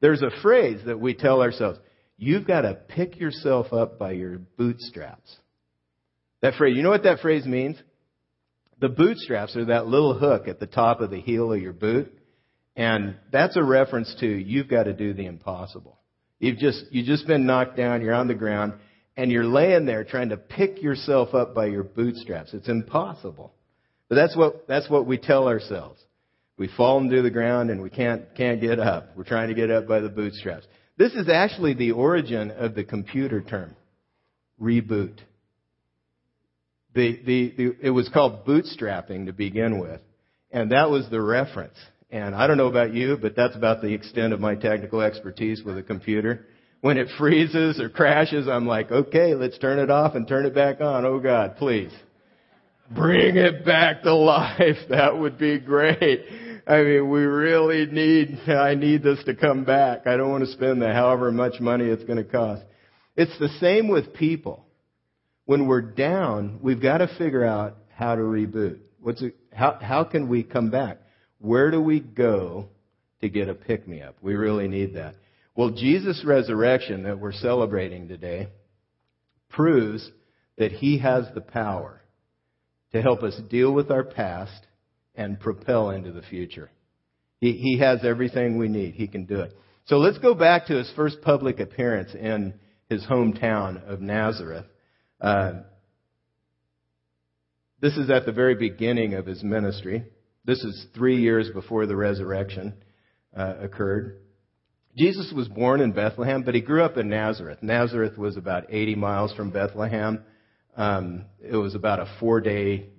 There's 0.01 0.21
a 0.21 0.41
phrase 0.41 0.81
that 0.85 0.99
we 0.99 1.13
tell 1.13 1.41
ourselves, 1.41 1.79
you've 2.17 2.47
got 2.47 2.61
to 2.61 2.73
pick 2.73 3.19
yourself 3.19 3.71
up 3.71 3.97
by 3.97 4.11
your 4.11 4.39
bootstraps. 4.39 5.35
That 6.41 6.55
phrase, 6.55 6.75
you 6.75 6.83
know 6.83 6.89
what 6.89 7.03
that 7.03 7.19
phrase 7.19 7.45
means? 7.45 7.77
The 8.79 8.89
bootstraps 8.89 9.55
are 9.55 9.65
that 9.65 9.85
little 9.85 10.17
hook 10.17 10.47
at 10.47 10.59
the 10.59 10.65
top 10.65 11.01
of 11.01 11.11
the 11.11 11.21
heel 11.21 11.53
of 11.53 11.61
your 11.61 11.73
boot. 11.73 12.11
And 12.75 13.15
that's 13.31 13.57
a 13.57 13.63
reference 13.63 14.15
to 14.21 14.27
you've 14.27 14.67
got 14.67 14.83
to 14.83 14.93
do 14.93 15.13
the 15.13 15.25
impossible. 15.25 15.99
You've 16.39 16.57
just, 16.57 16.85
you've 16.89 17.05
just 17.05 17.27
been 17.27 17.45
knocked 17.45 17.77
down, 17.77 18.01
you're 18.01 18.15
on 18.15 18.27
the 18.27 18.33
ground, 18.33 18.73
and 19.15 19.31
you're 19.31 19.45
laying 19.45 19.85
there 19.85 20.03
trying 20.03 20.29
to 20.29 20.37
pick 20.37 20.81
yourself 20.81 21.35
up 21.35 21.53
by 21.53 21.67
your 21.67 21.83
bootstraps. 21.83 22.53
It's 22.53 22.69
impossible. 22.69 23.53
But 24.09 24.15
that's 24.15 24.35
what, 24.35 24.67
that's 24.67 24.89
what 24.89 25.05
we 25.05 25.19
tell 25.19 25.47
ourselves. 25.47 26.01
We've 26.61 26.69
fallen 26.77 27.09
to 27.09 27.23
the 27.23 27.31
ground 27.31 27.71
and 27.71 27.81
we 27.81 27.89
can't, 27.89 28.35
can't 28.35 28.61
get 28.61 28.79
up. 28.79 29.17
We're 29.17 29.23
trying 29.23 29.47
to 29.47 29.55
get 29.55 29.71
up 29.71 29.87
by 29.87 29.99
the 29.99 30.09
bootstraps. 30.09 30.67
This 30.95 31.11
is 31.13 31.27
actually 31.27 31.73
the 31.73 31.93
origin 31.93 32.51
of 32.51 32.75
the 32.75 32.83
computer 32.83 33.41
term. 33.41 33.75
Reboot. 34.61 35.17
The, 36.93 37.19
the, 37.25 37.53
the, 37.57 37.75
it 37.81 37.89
was 37.89 38.09
called 38.09 38.45
bootstrapping 38.45 39.25
to 39.25 39.33
begin 39.33 39.79
with. 39.79 40.01
And 40.51 40.71
that 40.71 40.91
was 40.91 41.09
the 41.09 41.19
reference. 41.19 41.77
And 42.11 42.35
I 42.35 42.45
don't 42.45 42.57
know 42.57 42.67
about 42.67 42.93
you, 42.93 43.17
but 43.19 43.35
that's 43.35 43.55
about 43.55 43.81
the 43.81 43.95
extent 43.95 44.31
of 44.31 44.39
my 44.39 44.53
technical 44.53 45.01
expertise 45.01 45.63
with 45.63 45.79
a 45.79 45.83
computer. 45.83 46.45
When 46.81 46.99
it 46.99 47.07
freezes 47.17 47.79
or 47.79 47.89
crashes, 47.89 48.47
I'm 48.47 48.67
like, 48.67 48.91
okay, 48.91 49.33
let's 49.33 49.57
turn 49.57 49.79
it 49.79 49.89
off 49.89 50.13
and 50.13 50.27
turn 50.27 50.45
it 50.45 50.53
back 50.53 50.79
on. 50.79 51.05
Oh 51.07 51.19
God, 51.19 51.57
please. 51.57 51.91
Bring 52.93 53.37
it 53.37 53.65
back 53.65 54.03
to 54.03 54.13
life. 54.15 54.77
That 54.91 55.17
would 55.17 55.39
be 55.39 55.57
great. 55.57 56.50
I 56.67 56.83
mean, 56.83 57.09
we 57.09 57.21
really 57.21 57.85
need, 57.85 58.39
I 58.47 58.75
need 58.75 59.03
this 59.03 59.23
to 59.25 59.35
come 59.35 59.63
back. 59.63 60.07
I 60.07 60.17
don't 60.17 60.29
want 60.29 60.45
to 60.45 60.51
spend 60.51 60.81
the 60.81 60.93
however 60.93 61.31
much 61.31 61.59
money 61.59 61.85
it's 61.85 62.03
going 62.03 62.17
to 62.17 62.23
cost. 62.23 62.63
It's 63.15 63.37
the 63.39 63.49
same 63.59 63.87
with 63.87 64.13
people. 64.13 64.65
When 65.45 65.67
we're 65.67 65.81
down, 65.81 66.59
we've 66.61 66.81
got 66.81 66.99
to 66.99 67.07
figure 67.17 67.43
out 67.43 67.77
how 67.93 68.15
to 68.15 68.21
reboot. 68.21 68.79
What's 69.01 69.21
it, 69.21 69.35
how, 69.51 69.77
how 69.81 70.03
can 70.03 70.29
we 70.29 70.43
come 70.43 70.69
back? 70.69 70.99
Where 71.39 71.71
do 71.71 71.81
we 71.81 71.99
go 71.99 72.69
to 73.21 73.29
get 73.29 73.49
a 73.49 73.53
pick 73.53 73.87
me 73.87 74.01
up? 74.01 74.15
We 74.21 74.35
really 74.35 74.67
need 74.67 74.95
that. 74.95 75.15
Well, 75.55 75.71
Jesus' 75.71 76.23
resurrection 76.25 77.03
that 77.03 77.19
we're 77.19 77.33
celebrating 77.33 78.07
today 78.07 78.49
proves 79.49 80.09
that 80.57 80.71
He 80.71 80.99
has 80.99 81.25
the 81.33 81.41
power 81.41 82.01
to 82.93 83.01
help 83.01 83.23
us 83.23 83.39
deal 83.49 83.73
with 83.73 83.91
our 83.91 84.03
past 84.03 84.65
and 85.21 85.39
propel 85.39 85.91
into 85.91 86.11
the 86.11 86.21
future. 86.23 86.71
He, 87.39 87.53
he 87.53 87.79
has 87.79 88.03
everything 88.03 88.57
we 88.57 88.67
need. 88.67 88.95
He 88.95 89.07
can 89.07 89.25
do 89.25 89.41
it. 89.41 89.55
So 89.85 89.97
let's 89.97 90.17
go 90.17 90.33
back 90.33 90.67
to 90.67 90.77
his 90.77 90.91
first 90.95 91.21
public 91.21 91.59
appearance 91.59 92.13
in 92.13 92.53
his 92.89 93.03
hometown 93.05 93.83
of 93.87 94.01
Nazareth. 94.01 94.65
Uh, 95.19 95.61
this 97.79 97.97
is 97.97 98.09
at 98.09 98.25
the 98.25 98.31
very 98.31 98.55
beginning 98.55 99.13
of 99.13 99.25
his 99.25 99.43
ministry. 99.43 100.05
This 100.45 100.59
is 100.59 100.87
three 100.95 101.21
years 101.21 101.49
before 101.53 101.85
the 101.85 101.95
resurrection 101.95 102.73
uh, 103.35 103.55
occurred. 103.61 104.17
Jesus 104.97 105.31
was 105.35 105.47
born 105.47 105.81
in 105.81 105.93
Bethlehem, 105.93 106.43
but 106.43 106.53
he 106.53 106.61
grew 106.61 106.83
up 106.83 106.97
in 106.97 107.09
Nazareth. 107.09 107.59
Nazareth 107.61 108.17
was 108.17 108.37
about 108.37 108.65
80 108.69 108.95
miles 108.95 109.33
from 109.33 109.51
Bethlehem. 109.51 110.23
Um, 110.75 111.25
it 111.41 111.55
was 111.55 111.75
about 111.75 111.99
a 111.99 112.11
four 112.19 112.41
day 112.41 112.89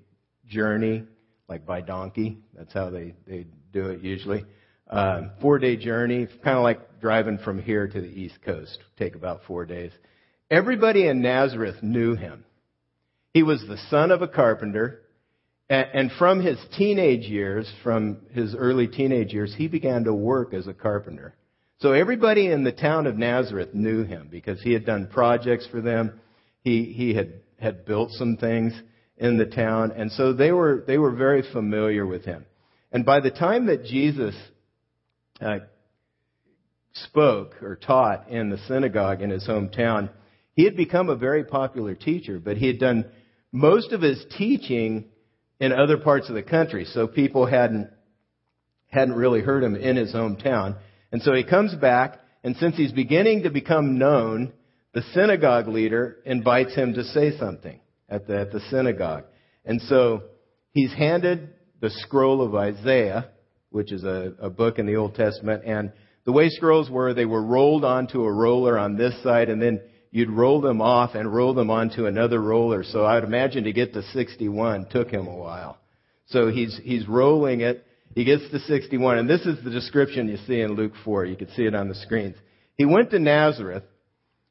journey, 0.47 1.05
like 1.53 1.67
by 1.67 1.83
donkey. 1.83 2.39
That's 2.57 2.73
how 2.73 2.89
they, 2.89 3.15
they 3.27 3.47
do 3.75 3.91
it 3.91 4.01
usually. 4.01 4.47
Um, 4.89 5.33
four 5.43 5.59
day 5.59 5.77
journey, 5.77 6.27
kind 6.43 6.57
of 6.57 6.63
like 6.63 6.99
driving 6.99 7.37
from 7.37 7.61
here 7.61 7.87
to 7.87 8.01
the 8.01 8.09
East 8.09 8.39
Coast. 8.43 8.79
Take 8.99 9.15
about 9.15 9.43
four 9.47 9.67
days. 9.67 9.93
Everybody 10.51 11.07
in 11.07 11.21
Nazareth 11.21 11.83
knew 11.83 12.15
him. 12.15 12.47
He 13.35 13.43
was 13.43 13.63
the 13.69 13.77
son 13.91 14.11
of 14.11 14.23
a 14.23 14.29
carpenter, 14.29 15.03
and 15.69 16.11
from 16.13 16.43
his 16.43 16.59
teenage 16.77 17.25
years, 17.25 17.71
from 17.83 18.23
his 18.31 18.55
early 18.55 18.87
teenage 18.87 19.33
years, 19.35 19.55
he 19.57 19.69
began 19.69 20.05
to 20.05 20.15
work 20.15 20.55
as 20.55 20.67
a 20.67 20.75
carpenter. 20.75 21.35
So 21.81 21.93
everybody 21.93 22.51
in 22.51 22.65
the 22.65 22.73
town 22.73 23.07
of 23.07 23.19
Nazareth 23.19 23.75
knew 23.75 24.05
him 24.05 24.29
because 24.31 24.61
he 24.63 24.73
had 24.73 24.87
done 24.87 25.07
projects 25.07 25.67
for 25.71 25.83
them. 25.83 26.21
He, 26.63 26.85
he 26.85 27.15
had, 27.15 27.41
had 27.59 27.85
built 27.85 28.11
some 28.13 28.37
things 28.37 28.73
in 29.16 29.38
the 29.38 29.47
town, 29.47 29.92
and 29.92 30.11
so 30.12 30.33
they 30.33 30.52
were, 30.52 30.85
they 30.87 30.99
were 30.99 31.12
very 31.12 31.42
familiar 31.52 32.07
with 32.07 32.25
him. 32.25 32.45
And 32.90 33.04
by 33.04 33.21
the 33.21 33.31
time 33.31 33.66
that 33.66 33.85
Jesus 33.85 34.35
uh, 35.40 35.61
spoke 36.95 37.62
or 37.62 37.76
taught 37.76 38.28
in 38.28 38.50
the 38.50 38.59
synagogue 38.69 39.23
in 39.23 39.31
his 39.31 39.47
hometown, 39.47 40.11
he 40.54 40.64
had 40.64 40.76
become 40.76 41.09
a 41.09 41.16
very 41.16 41.45
popular 41.45 41.95
teacher, 41.95 42.38
but 42.38 42.57
he 42.57 42.66
had 42.66 42.78
done 42.78 43.07
most 43.50 43.92
of 43.92 44.02
his 44.02 44.25
teaching 44.37 45.07
in 45.61 45.73
other 45.73 45.99
parts 45.99 46.28
of 46.28 46.35
the 46.35 46.42
country, 46.42 46.85
so 46.85 47.07
people 47.07 47.47
hadn't 47.47 47.90
hadn't 48.88 49.14
really 49.14 49.40
heard 49.40 49.64
him 49.64 49.75
in 49.75 49.97
his 49.97 50.12
hometown. 50.12 50.76
And 51.11 51.23
so 51.23 51.33
he 51.33 51.45
comes 51.45 51.75
back, 51.75 52.21
and 52.45 52.57
since 52.57 52.76
he's 52.76 52.92
beginning 52.92 53.45
to 53.45 53.50
become 53.50 53.97
known, 53.97 54.52
the 54.92 55.02
synagogue 55.14 55.66
leader 55.66 56.19
invites 56.26 56.75
him 56.75 56.92
to 56.95 57.04
say 57.04 57.38
something 57.38 57.81
at 58.12 58.26
the, 58.26 58.40
at 58.40 58.52
the 58.52 58.61
synagogue. 58.71 59.25
And 59.64 59.81
so 59.83 60.23
he's 60.73 60.92
handed 60.92 61.50
the 61.81 61.90
scroll 61.90 62.42
of 62.42 62.54
Isaiah, 62.54 63.31
which 63.71 63.90
is 63.90 64.04
a, 64.04 64.35
a 64.40 64.50
book 64.50 64.78
in 64.78 64.87
the 64.87 64.97
Old 64.97 65.14
Testament, 65.14 65.62
and 65.64 65.92
the 66.25 66.33
way 66.33 66.49
scrolls 66.50 66.88
were, 66.88 67.14
they 67.14 67.25
were 67.25 67.42
rolled 67.42 67.85
onto 67.85 68.23
a 68.23 68.33
roller 68.33 68.78
on 68.78 68.97
this 68.97 69.21
side, 69.23 69.49
and 69.49 69.61
then 69.61 69.81
you'd 70.12 70.31
roll 70.31 70.61
them 70.61 70.81
off 70.81 71.14
and 71.14 71.33
roll 71.33 71.54
them 71.54 71.71
onto 71.71 72.07
another 72.07 72.40
roller. 72.40 72.85
So 72.85 73.04
I 73.04 73.14
would 73.14 73.25
imagine 73.25 73.64
to 73.64 73.73
get 73.73 73.92
to 73.95 74.02
61 74.02 74.87
took 74.90 75.11
him 75.11 75.26
a 75.26 75.37
while. 75.37 75.78
So 76.26 76.49
he's, 76.49 76.78
he's 76.83 77.09
rolling 77.09 77.62
it. 77.62 77.85
He 78.14 78.25
gets 78.25 78.49
to 78.50 78.59
61, 78.61 79.19
and 79.19 79.28
this 79.28 79.40
is 79.47 79.64
the 79.64 79.71
description 79.71 80.28
you 80.28 80.37
see 80.47 80.61
in 80.61 80.75
Luke 80.75 80.92
4. 81.04 81.25
You 81.25 81.37
can 81.37 81.49
see 81.52 81.62
it 81.62 81.75
on 81.75 81.88
the 81.88 81.95
screens. 81.95 82.37
He 82.76 82.85
went 82.85 83.11
to 83.11 83.19
Nazareth, 83.19 83.85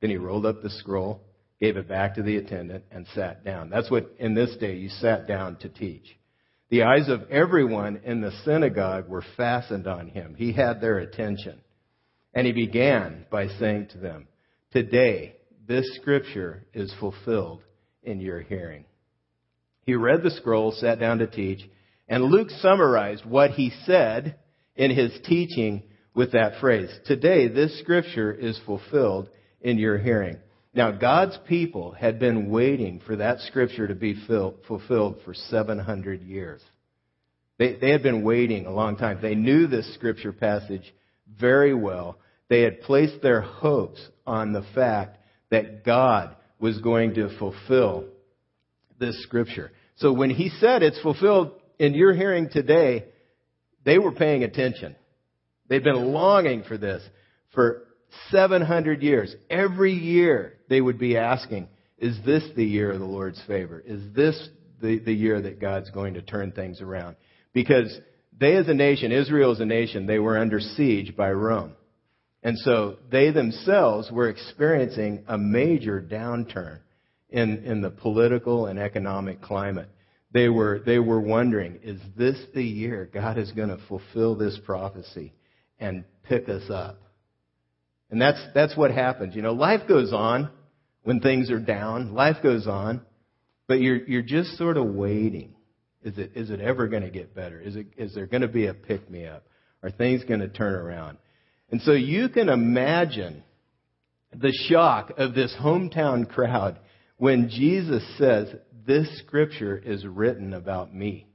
Then 0.00 0.10
he 0.10 0.16
rolled 0.16 0.46
up 0.46 0.62
the 0.62 0.70
scroll, 0.70 1.22
gave 1.60 1.76
it 1.76 1.88
back 1.88 2.14
to 2.14 2.22
the 2.22 2.36
attendant, 2.36 2.84
and 2.90 3.06
sat 3.14 3.44
down. 3.44 3.70
That's 3.70 3.90
what 3.90 4.14
in 4.18 4.34
this 4.34 4.56
day 4.56 4.76
you 4.76 4.88
sat 4.88 5.26
down 5.26 5.56
to 5.56 5.68
teach. 5.68 6.16
The 6.70 6.82
eyes 6.82 7.08
of 7.08 7.30
everyone 7.30 8.00
in 8.04 8.20
the 8.20 8.32
synagogue 8.44 9.08
were 9.08 9.24
fastened 9.36 9.86
on 9.86 10.08
him. 10.08 10.34
He 10.36 10.52
had 10.52 10.80
their 10.80 10.98
attention. 10.98 11.60
And 12.34 12.46
he 12.46 12.52
began 12.52 13.24
by 13.30 13.48
saying 13.48 13.88
to 13.92 13.98
them, 13.98 14.28
Today, 14.72 15.36
this 15.66 15.96
scripture 16.00 16.66
is 16.74 16.94
fulfilled 17.00 17.62
in 18.02 18.20
your 18.20 18.40
hearing. 18.40 18.84
He 19.84 19.94
read 19.94 20.22
the 20.22 20.30
scroll, 20.30 20.72
sat 20.72 21.00
down 21.00 21.18
to 21.18 21.26
teach, 21.26 21.60
and 22.06 22.24
Luke 22.24 22.50
summarized 22.50 23.24
what 23.24 23.52
he 23.52 23.72
said 23.86 24.36
in 24.76 24.90
his 24.90 25.18
teaching 25.24 25.82
with 26.14 26.32
that 26.32 26.60
phrase. 26.60 26.90
Today, 27.06 27.48
this 27.48 27.78
scripture 27.80 28.32
is 28.32 28.60
fulfilled 28.66 29.30
in 29.60 29.78
your 29.78 29.98
hearing. 29.98 30.38
Now, 30.74 30.92
God's 30.92 31.38
people 31.48 31.92
had 31.92 32.18
been 32.18 32.50
waiting 32.50 33.00
for 33.04 33.16
that 33.16 33.40
scripture 33.40 33.88
to 33.88 33.94
be 33.94 34.14
fulfilled 34.68 35.16
for 35.24 35.34
700 35.34 36.22
years. 36.22 36.62
They, 37.58 37.74
they 37.74 37.90
had 37.90 38.02
been 38.02 38.22
waiting 38.22 38.66
a 38.66 38.72
long 38.72 38.96
time. 38.96 39.18
They 39.20 39.34
knew 39.34 39.66
this 39.66 39.92
scripture 39.94 40.32
passage 40.32 40.94
very 41.40 41.74
well. 41.74 42.18
They 42.48 42.62
had 42.62 42.82
placed 42.82 43.20
their 43.22 43.40
hopes 43.40 44.00
on 44.26 44.52
the 44.52 44.64
fact 44.74 45.18
that 45.50 45.84
God 45.84 46.36
was 46.60 46.80
going 46.80 47.14
to 47.14 47.36
fulfill 47.38 48.04
this 48.98 49.20
scripture. 49.22 49.72
So 49.96 50.12
when 50.12 50.30
he 50.30 50.48
said 50.60 50.82
it's 50.82 51.00
fulfilled 51.00 51.52
in 51.78 51.94
your 51.94 52.14
hearing 52.14 52.48
today, 52.50 53.06
they 53.84 53.98
were 53.98 54.12
paying 54.12 54.44
attention. 54.44 54.96
They'd 55.68 55.84
been 55.84 56.12
longing 56.12 56.62
for 56.64 56.78
this 56.78 57.02
for 57.52 57.87
700 58.30 59.02
years. 59.02 59.34
Every 59.50 59.92
year 59.92 60.54
they 60.68 60.80
would 60.80 60.98
be 60.98 61.16
asking, 61.16 61.68
is 61.98 62.18
this 62.24 62.44
the 62.56 62.64
year 62.64 62.92
of 62.92 63.00
the 63.00 63.06
Lord's 63.06 63.42
favor? 63.46 63.82
Is 63.84 64.02
this 64.14 64.48
the, 64.80 64.98
the 64.98 65.12
year 65.12 65.40
that 65.42 65.60
God's 65.60 65.90
going 65.90 66.14
to 66.14 66.22
turn 66.22 66.52
things 66.52 66.80
around? 66.80 67.16
Because 67.52 67.98
they 68.38 68.54
as 68.56 68.68
a 68.68 68.74
nation, 68.74 69.10
Israel 69.12 69.52
as 69.52 69.60
a 69.60 69.66
nation, 69.66 70.06
they 70.06 70.18
were 70.18 70.38
under 70.38 70.60
siege 70.60 71.16
by 71.16 71.32
Rome. 71.32 71.72
And 72.42 72.56
so 72.58 72.96
they 73.10 73.32
themselves 73.32 74.10
were 74.12 74.28
experiencing 74.28 75.24
a 75.26 75.36
major 75.36 76.00
downturn 76.00 76.78
in, 77.30 77.64
in 77.64 77.80
the 77.80 77.90
political 77.90 78.66
and 78.66 78.78
economic 78.78 79.42
climate. 79.42 79.88
They 80.32 80.48
were, 80.48 80.80
they 80.84 80.98
were 80.98 81.20
wondering, 81.20 81.80
is 81.82 82.00
this 82.16 82.38
the 82.54 82.62
year 82.62 83.08
God 83.12 83.38
is 83.38 83.50
going 83.52 83.70
to 83.70 83.80
fulfill 83.88 84.36
this 84.36 84.58
prophecy 84.64 85.32
and 85.80 86.04
pick 86.22 86.48
us 86.48 86.70
up? 86.70 87.00
And 88.10 88.20
that's, 88.20 88.40
that's 88.54 88.76
what 88.76 88.90
happens. 88.90 89.34
You 89.34 89.42
know, 89.42 89.52
life 89.52 89.82
goes 89.86 90.12
on 90.12 90.50
when 91.02 91.20
things 91.20 91.50
are 91.50 91.60
down. 91.60 92.14
Life 92.14 92.36
goes 92.42 92.66
on. 92.66 93.02
But 93.66 93.80
you're, 93.80 94.02
you're 94.06 94.22
just 94.22 94.56
sort 94.56 94.76
of 94.76 94.86
waiting. 94.86 95.54
Is 96.02 96.16
it, 96.16 96.32
is 96.34 96.50
it 96.50 96.60
ever 96.60 96.88
going 96.88 97.02
to 97.02 97.10
get 97.10 97.34
better? 97.34 97.60
Is, 97.60 97.76
it, 97.76 97.88
is 97.96 98.14
there 98.14 98.26
going 98.26 98.42
to 98.42 98.48
be 98.48 98.66
a 98.66 98.74
pick 98.74 99.10
me 99.10 99.26
up? 99.26 99.44
Are 99.82 99.90
things 99.90 100.24
going 100.24 100.40
to 100.40 100.48
turn 100.48 100.74
around? 100.74 101.18
And 101.70 101.82
so 101.82 101.92
you 101.92 102.28
can 102.30 102.48
imagine 102.48 103.42
the 104.34 104.52
shock 104.68 105.12
of 105.18 105.34
this 105.34 105.54
hometown 105.60 106.28
crowd 106.28 106.78
when 107.18 107.50
Jesus 107.50 108.02
says, 108.16 108.48
This 108.86 109.06
scripture 109.18 109.76
is 109.76 110.06
written 110.06 110.54
about 110.54 110.94
me. 110.94 111.26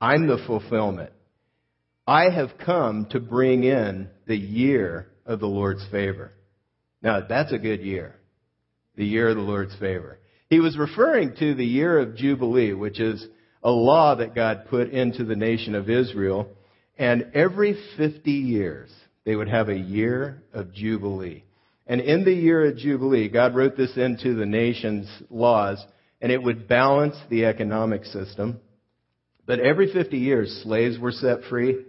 I'm 0.00 0.26
the 0.26 0.42
fulfillment. 0.46 1.12
I 2.06 2.28
have 2.28 2.58
come 2.64 3.06
to 3.10 3.20
bring 3.20 3.64
in 3.64 4.10
the 4.26 4.36
year 4.36 5.08
of 5.26 5.40
the 5.40 5.46
Lord's 5.46 5.86
favor. 5.90 6.32
Now, 7.02 7.20
that's 7.26 7.52
a 7.52 7.58
good 7.58 7.80
year. 7.80 8.16
The 8.96 9.04
year 9.04 9.28
of 9.28 9.36
the 9.36 9.42
Lord's 9.42 9.76
favor. 9.76 10.18
He 10.48 10.60
was 10.60 10.78
referring 10.78 11.34
to 11.36 11.54
the 11.54 11.64
year 11.64 11.98
of 11.98 12.16
Jubilee, 12.16 12.72
which 12.72 13.00
is 13.00 13.26
a 13.62 13.70
law 13.70 14.14
that 14.16 14.34
God 14.34 14.66
put 14.68 14.90
into 14.90 15.24
the 15.24 15.36
nation 15.36 15.74
of 15.74 15.90
Israel. 15.90 16.48
And 16.98 17.30
every 17.34 17.76
50 17.96 18.30
years, 18.30 18.90
they 19.24 19.34
would 19.34 19.48
have 19.48 19.68
a 19.68 19.76
year 19.76 20.42
of 20.52 20.72
Jubilee. 20.72 21.44
And 21.86 22.00
in 22.00 22.24
the 22.24 22.32
year 22.32 22.66
of 22.66 22.76
Jubilee, 22.76 23.28
God 23.28 23.54
wrote 23.54 23.76
this 23.76 23.96
into 23.96 24.34
the 24.34 24.46
nation's 24.46 25.10
laws, 25.28 25.84
and 26.20 26.32
it 26.32 26.42
would 26.42 26.68
balance 26.68 27.16
the 27.28 27.46
economic 27.46 28.04
system. 28.04 28.60
But 29.46 29.60
every 29.60 29.92
50 29.92 30.16
years, 30.16 30.62
slaves 30.62 30.98
were 30.98 31.12
set 31.12 31.44
free. 31.50 31.84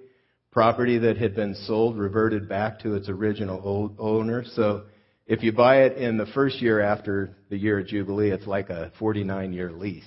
Property 0.55 0.97
that 1.00 1.17
had 1.17 1.35
been 1.35 1.53
sold 1.53 1.97
reverted 1.97 2.47
back 2.47 2.79
to 2.79 2.95
its 2.95 3.09
original 3.09 3.93
owner. 4.00 4.45
So 4.53 4.83
If 5.27 5.43
you 5.43 5.51
buy 5.51 5.81
it 5.83 5.97
in 5.97 6.15
the 6.17 6.27
first 6.27 6.62
year 6.62 6.79
after 6.79 7.35
the 7.50 7.57
year 7.57 7.79
of 7.79 7.88
Jubilee, 7.88 8.29
it's 8.29 8.47
like 8.47 8.69
a 8.69 8.93
49 8.97 9.51
year 9.51 9.69
lease. 9.69 10.05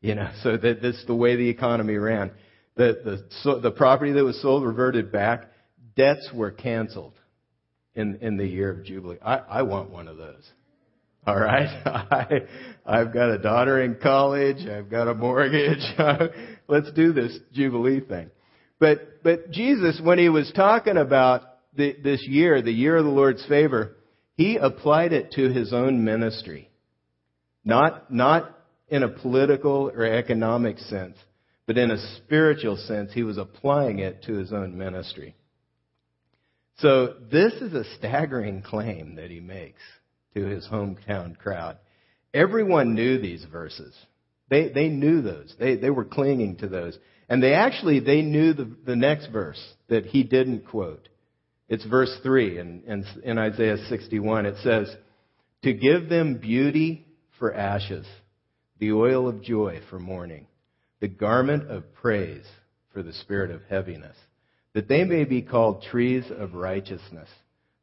You 0.00 0.14
know, 0.14 0.30
so 0.44 0.56
that 0.56 0.82
that's 0.82 1.04
the 1.06 1.16
way 1.16 1.34
the 1.34 1.48
economy 1.48 1.96
ran. 1.96 2.30
The, 2.76 3.00
the, 3.04 3.24
so 3.42 3.58
the 3.58 3.72
property 3.72 4.12
that 4.12 4.22
was 4.22 4.40
sold 4.40 4.64
reverted 4.64 5.10
back. 5.10 5.46
Debts 5.96 6.30
were 6.32 6.52
canceled 6.52 7.14
in, 7.96 8.18
in 8.20 8.36
the 8.36 8.46
year 8.46 8.70
of 8.70 8.84
Jubilee. 8.84 9.18
I, 9.20 9.38
I 9.38 9.62
want 9.62 9.90
one 9.90 10.06
of 10.06 10.16
those. 10.16 10.48
All 11.26 11.40
right. 11.40 11.66
I, 11.86 12.42
I've 12.86 13.12
got 13.12 13.30
a 13.30 13.38
daughter 13.38 13.82
in 13.82 13.96
college. 14.00 14.68
I've 14.68 14.88
got 14.88 15.08
a 15.08 15.14
mortgage. 15.14 15.82
Let's 16.68 16.92
do 16.92 17.12
this 17.12 17.36
Jubilee 17.52 17.98
thing. 17.98 18.30
But, 18.78 19.22
but 19.22 19.50
Jesus, 19.50 20.00
when 20.02 20.18
he 20.18 20.28
was 20.28 20.52
talking 20.54 20.96
about 20.96 21.42
the, 21.74 21.96
this 22.02 22.24
year, 22.26 22.60
the 22.62 22.72
year 22.72 22.96
of 22.96 23.04
the 23.04 23.10
Lord's 23.10 23.44
favor, 23.46 23.96
he 24.36 24.56
applied 24.56 25.12
it 25.12 25.32
to 25.32 25.50
his 25.50 25.72
own 25.72 26.04
ministry. 26.04 26.70
Not, 27.64 28.12
not 28.12 28.56
in 28.88 29.02
a 29.02 29.08
political 29.08 29.90
or 29.94 30.04
economic 30.04 30.78
sense, 30.78 31.16
but 31.66 31.78
in 31.78 31.90
a 31.90 32.16
spiritual 32.18 32.76
sense, 32.76 33.12
he 33.12 33.22
was 33.22 33.38
applying 33.38 33.98
it 33.98 34.22
to 34.24 34.34
his 34.34 34.52
own 34.52 34.76
ministry. 34.78 35.34
So 36.78 37.14
this 37.30 37.54
is 37.54 37.72
a 37.72 37.84
staggering 37.96 38.62
claim 38.62 39.16
that 39.16 39.30
he 39.30 39.40
makes 39.40 39.80
to 40.34 40.44
his 40.44 40.68
hometown 40.70 41.36
crowd. 41.36 41.78
Everyone 42.34 42.94
knew 42.94 43.18
these 43.18 43.44
verses. 43.50 43.94
They, 44.50 44.68
they 44.68 44.88
knew 44.88 45.22
those. 45.22 45.54
They, 45.58 45.76
they 45.76 45.90
were 45.90 46.04
clinging 46.04 46.56
to 46.58 46.68
those. 46.68 46.98
And 47.28 47.42
they 47.42 47.54
actually, 47.54 48.00
they 48.00 48.22
knew 48.22 48.52
the, 48.52 48.70
the 48.84 48.96
next 48.96 49.28
verse 49.28 49.60
that 49.88 50.06
he 50.06 50.22
didn't 50.22 50.66
quote. 50.66 51.08
It's 51.68 51.84
verse 51.84 52.16
3 52.22 52.58
in, 52.58 52.82
in, 52.86 53.04
in 53.24 53.38
Isaiah 53.38 53.78
61. 53.88 54.46
It 54.46 54.56
says, 54.62 54.94
To 55.64 55.72
give 55.72 56.08
them 56.08 56.38
beauty 56.38 57.06
for 57.38 57.52
ashes, 57.52 58.06
the 58.78 58.92
oil 58.92 59.28
of 59.28 59.42
joy 59.42 59.80
for 59.90 59.98
mourning, 59.98 60.46
the 61.00 61.08
garment 61.08 61.68
of 61.70 61.92
praise 61.94 62.46
for 62.92 63.02
the 63.02 63.12
spirit 63.12 63.50
of 63.50 63.62
heaviness, 63.68 64.16
that 64.74 64.88
they 64.88 65.04
may 65.04 65.24
be 65.24 65.42
called 65.42 65.82
trees 65.82 66.24
of 66.30 66.54
righteousness, 66.54 67.28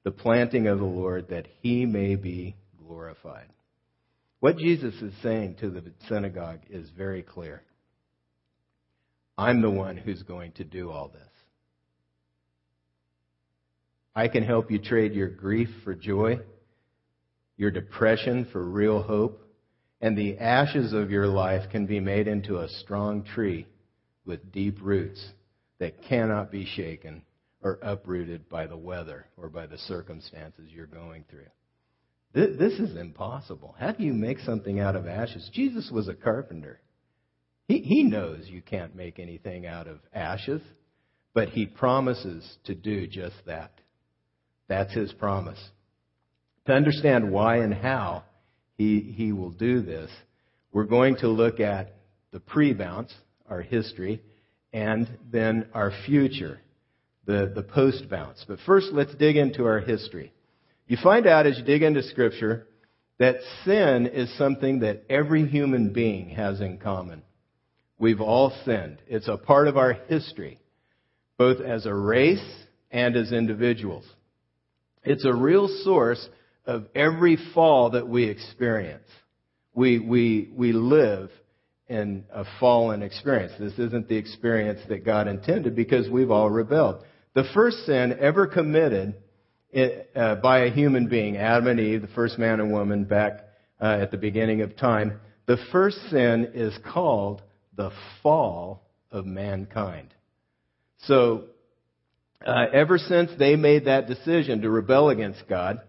the 0.03 0.11
planting 0.11 0.67
of 0.67 0.79
the 0.79 0.85
Lord, 0.85 1.27
that 1.29 1.47
he 1.61 1.85
may 1.85 2.15
be 2.15 2.55
glorified. 2.85 3.47
What 4.39 4.57
Jesus 4.57 4.93
is 5.01 5.13
saying 5.21 5.57
to 5.59 5.69
the 5.69 5.83
synagogue 6.07 6.59
is 6.69 6.89
very 6.97 7.23
clear. 7.23 7.63
I'm 9.37 9.61
the 9.61 9.69
one 9.69 9.97
who's 9.97 10.23
going 10.23 10.51
to 10.53 10.63
do 10.63 10.91
all 10.91 11.09
this. 11.09 11.27
I 14.15 14.27
can 14.27 14.43
help 14.43 14.69
you 14.69 14.77
trade 14.77 15.13
your 15.13 15.29
grief 15.29 15.69
for 15.83 15.95
joy, 15.95 16.39
your 17.57 17.71
depression 17.71 18.47
for 18.51 18.63
real 18.63 19.01
hope, 19.01 19.41
and 20.01 20.17
the 20.17 20.37
ashes 20.37 20.93
of 20.93 21.09
your 21.09 21.27
life 21.27 21.71
can 21.71 21.87
be 21.87 21.99
made 21.99 22.27
into 22.27 22.59
a 22.59 22.69
strong 22.69 23.23
tree 23.23 23.65
with 24.25 24.51
deep 24.51 24.77
roots 24.81 25.25
that 25.79 26.03
cannot 26.03 26.51
be 26.51 26.65
shaken 26.65 27.23
or 27.61 27.79
uprooted 27.81 28.47
by 28.49 28.67
the 28.67 28.77
weather 28.77 29.25
or 29.37 29.49
by 29.49 29.65
the 29.65 29.77
circumstances 29.77 30.69
you're 30.69 30.85
going 30.85 31.23
through. 31.29 31.47
This 32.33 32.79
is 32.79 32.97
impossible. 32.97 33.75
How 33.79 33.91
do 33.91 34.03
you 34.03 34.13
make 34.13 34.39
something 34.39 34.79
out 34.79 34.95
of 34.95 35.07
ashes? 35.07 35.49
Jesus 35.53 35.89
was 35.91 36.07
a 36.07 36.13
carpenter. 36.13 36.79
He, 37.67 37.79
he 37.79 38.03
knows 38.03 38.47
you 38.47 38.61
can't 38.61 38.95
make 38.95 39.19
anything 39.19 39.65
out 39.65 39.87
of 39.87 39.99
ashes, 40.13 40.61
but 41.33 41.49
he 41.49 41.65
promises 41.65 42.57
to 42.65 42.75
do 42.75 43.07
just 43.07 43.35
that. 43.45 43.71
That's 44.67 44.93
his 44.93 45.11
promise. 45.13 45.59
To 46.67 46.73
understand 46.73 47.31
why 47.31 47.57
and 47.57 47.73
how 47.73 48.23
he, 48.77 49.13
he 49.15 49.31
will 49.31 49.51
do 49.51 49.81
this, 49.81 50.09
we're 50.71 50.85
going 50.85 51.17
to 51.17 51.27
look 51.27 51.59
at 51.59 51.95
the 52.31 52.39
pre 52.39 52.73
bounce, 52.73 53.13
our 53.49 53.61
history, 53.61 54.21
and 54.71 55.07
then 55.31 55.67
our 55.73 55.91
future, 56.05 56.59
the, 57.25 57.51
the 57.53 57.63
post 57.63 58.09
bounce. 58.09 58.43
But 58.47 58.59
first, 58.65 58.87
let's 58.91 59.13
dig 59.15 59.35
into 59.35 59.65
our 59.65 59.79
history. 59.79 60.33
You 60.87 60.97
find 61.01 61.27
out 61.27 61.45
as 61.45 61.57
you 61.57 61.63
dig 61.63 61.83
into 61.83 62.03
Scripture 62.03 62.67
that 63.19 63.35
sin 63.63 64.07
is 64.07 64.35
something 64.37 64.79
that 64.79 65.03
every 65.09 65.47
human 65.47 65.93
being 65.93 66.29
has 66.29 66.59
in 66.59 66.77
common. 66.77 67.21
We've 68.03 68.19
all 68.19 68.51
sinned. 68.65 68.97
It's 69.07 69.29
a 69.29 69.37
part 69.37 69.69
of 69.69 69.77
our 69.77 69.93
history, 69.93 70.59
both 71.37 71.61
as 71.61 71.85
a 71.85 71.93
race 71.93 72.43
and 72.91 73.15
as 73.15 73.31
individuals. 73.31 74.03
It's 75.05 75.23
a 75.23 75.33
real 75.33 75.69
source 75.85 76.27
of 76.65 76.87
every 76.93 77.37
fall 77.53 77.91
that 77.91 78.05
we 78.05 78.25
experience. 78.25 79.07
We, 79.73 79.99
we, 79.99 80.51
we 80.53 80.73
live 80.73 81.29
in 81.87 82.25
a 82.29 82.43
fallen 82.59 83.03
experience. 83.03 83.53
This 83.57 83.79
isn't 83.79 84.09
the 84.09 84.17
experience 84.17 84.81
that 84.89 85.05
God 85.05 85.29
intended 85.29 85.73
because 85.73 86.09
we've 86.09 86.29
all 86.29 86.49
rebelled. 86.49 87.05
The 87.35 87.45
first 87.53 87.85
sin 87.85 88.17
ever 88.19 88.47
committed 88.47 89.15
uh, 90.13 90.35
by 90.35 90.65
a 90.65 90.71
human 90.71 91.07
being, 91.07 91.37
Adam 91.37 91.67
and 91.67 91.79
Eve, 91.79 92.01
the 92.01 92.07
first 92.09 92.37
man 92.37 92.59
and 92.59 92.73
woman 92.73 93.05
back 93.05 93.45
uh, 93.79 93.97
at 94.01 94.11
the 94.11 94.17
beginning 94.17 94.59
of 94.59 94.75
time, 94.75 95.21
the 95.45 95.57
first 95.71 95.95
sin 96.09 96.51
is 96.53 96.77
called 96.91 97.41
the 97.75 97.91
fall 98.21 98.83
of 99.11 99.25
mankind. 99.25 100.13
So, 101.05 101.45
uh, 102.45 102.65
ever 102.73 102.97
since 102.97 103.31
they 103.37 103.55
made 103.55 103.85
that 103.85 104.07
decision 104.07 104.61
to 104.61 104.69
rebel 104.69 105.09
against 105.09 105.47
God, 105.47 105.81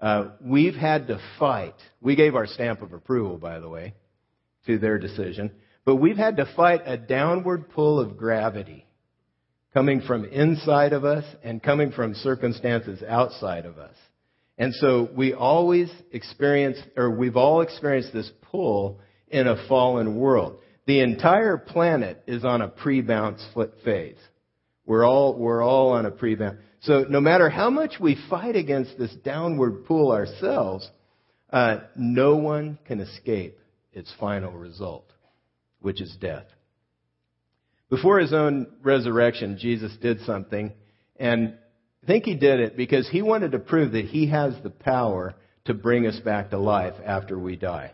uh, 0.00 0.30
we've 0.40 0.74
had 0.74 1.08
to 1.08 1.20
fight. 1.38 1.74
We 2.00 2.16
gave 2.16 2.34
our 2.34 2.46
stamp 2.46 2.82
of 2.82 2.92
approval, 2.92 3.38
by 3.38 3.60
the 3.60 3.68
way, 3.68 3.94
to 4.66 4.78
their 4.78 4.98
decision, 4.98 5.52
but 5.84 5.96
we've 5.96 6.16
had 6.16 6.36
to 6.38 6.52
fight 6.56 6.82
a 6.86 6.96
downward 6.96 7.70
pull 7.70 8.00
of 8.00 8.16
gravity 8.16 8.86
coming 9.74 10.00
from 10.02 10.24
inside 10.24 10.92
of 10.92 11.04
us 11.04 11.24
and 11.42 11.62
coming 11.62 11.92
from 11.92 12.14
circumstances 12.14 13.02
outside 13.06 13.64
of 13.64 13.78
us. 13.78 13.94
And 14.58 14.74
so 14.74 15.08
we 15.16 15.32
always 15.32 15.90
experience, 16.12 16.78
or 16.96 17.10
we've 17.10 17.36
all 17.36 17.62
experienced 17.62 18.12
this 18.12 18.30
pull 18.42 19.00
in 19.28 19.46
a 19.46 19.66
fallen 19.68 20.16
world. 20.16 20.58
The 20.86 21.00
entire 21.00 21.58
planet 21.58 22.22
is 22.26 22.44
on 22.44 22.60
a 22.60 22.68
pre-bounce 22.68 23.44
phase. 23.84 24.16
We're 24.84 25.06
all, 25.06 25.38
we're 25.38 25.62
all 25.62 25.92
on 25.92 26.06
a 26.06 26.10
pre-bounce. 26.10 26.58
So 26.80 27.04
no 27.08 27.20
matter 27.20 27.48
how 27.48 27.70
much 27.70 28.00
we 28.00 28.18
fight 28.28 28.56
against 28.56 28.98
this 28.98 29.14
downward 29.24 29.84
pull 29.86 30.10
ourselves, 30.10 30.88
uh, 31.52 31.78
no 31.96 32.36
one 32.36 32.78
can 32.86 32.98
escape 33.00 33.58
its 33.92 34.12
final 34.18 34.52
result, 34.52 35.12
which 35.80 36.00
is 36.00 36.16
death. 36.20 36.46
Before 37.88 38.18
his 38.18 38.32
own 38.32 38.66
resurrection, 38.82 39.58
Jesus 39.58 39.92
did 40.00 40.22
something, 40.22 40.72
and 41.16 41.54
I 42.02 42.06
think 42.06 42.24
he 42.24 42.34
did 42.34 42.58
it 42.58 42.76
because 42.76 43.08
he 43.08 43.22
wanted 43.22 43.52
to 43.52 43.58
prove 43.60 43.92
that 43.92 44.06
he 44.06 44.28
has 44.30 44.54
the 44.62 44.70
power 44.70 45.34
to 45.66 45.74
bring 45.74 46.06
us 46.06 46.18
back 46.18 46.50
to 46.50 46.58
life 46.58 46.94
after 47.04 47.38
we 47.38 47.54
die. 47.54 47.92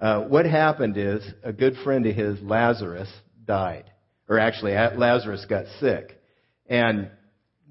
Uh, 0.00 0.22
what 0.22 0.46
happened 0.46 0.96
is 0.96 1.22
a 1.42 1.52
good 1.52 1.74
friend 1.82 2.06
of 2.06 2.14
his, 2.14 2.40
Lazarus, 2.40 3.08
died. 3.44 3.90
Or 4.28 4.38
actually, 4.38 4.72
Lazarus 4.72 5.44
got 5.48 5.64
sick. 5.80 6.20
And 6.68 7.10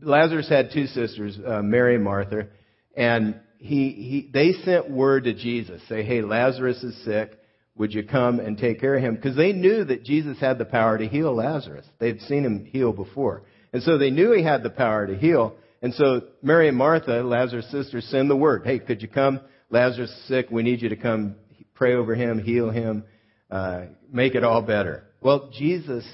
Lazarus 0.02 0.50
had 0.50 0.72
two 0.74 0.88
sisters, 0.88 1.38
uh, 1.46 1.62
Mary 1.62 1.96
and 1.96 2.04
Martha, 2.04 2.48
and 2.96 3.40
he, 3.60 3.92
he, 3.92 4.30
they 4.34 4.54
sent 4.64 4.90
word 4.90 5.24
to 5.26 5.34
Jesus, 5.34 5.82
say, 5.88 6.04
hey, 6.04 6.22
Lazarus 6.22 6.84
is 6.84 7.06
sick. 7.06 7.32
Would 7.76 7.94
you 7.94 8.04
come 8.04 8.40
and 8.40 8.58
take 8.58 8.80
care 8.80 8.96
of 8.96 9.04
him? 9.04 9.16
Because 9.16 9.36
they 9.36 9.54
knew 9.54 9.84
that 9.84 10.04
Jesus 10.04 10.40
had 10.40 10.58
the 10.58 10.66
power 10.66 10.98
to 10.98 11.08
heal 11.08 11.36
Lazarus. 11.36 11.86
They'd 12.00 12.22
seen 12.22 12.44
him 12.44 12.66
heal 12.66 12.92
before. 12.92 13.44
And 13.72 13.84
so 13.84 13.98
they 13.98 14.10
knew 14.10 14.32
he 14.32 14.44
had 14.44 14.64
the 14.64 14.72
power 14.72 15.06
to 15.06 15.16
heal. 15.16 15.56
And 15.82 15.94
so 15.94 16.22
Mary 16.42 16.70
and 16.70 16.78
Martha, 16.78 17.22
Lazarus' 17.22 17.70
sisters, 17.72 18.08
send 18.10 18.32
the 18.32 18.36
word, 18.36 18.64
hey, 18.66 18.80
could 18.80 19.02
you 19.04 19.08
come? 19.08 19.42
Lazarus 19.70 20.10
is 20.10 20.28
sick. 20.28 20.48
We 20.50 20.64
need 20.64 20.82
you 20.82 20.90
to 20.90 20.96
come 20.96 21.36
pray 21.78 21.94
over 21.94 22.16
him, 22.16 22.40
heal 22.40 22.70
him, 22.70 23.04
uh, 23.50 23.84
make 24.12 24.36
it 24.36 24.44
all 24.44 24.62
better. 24.62 25.04
Well, 25.22 25.52
Jesus 25.58 26.06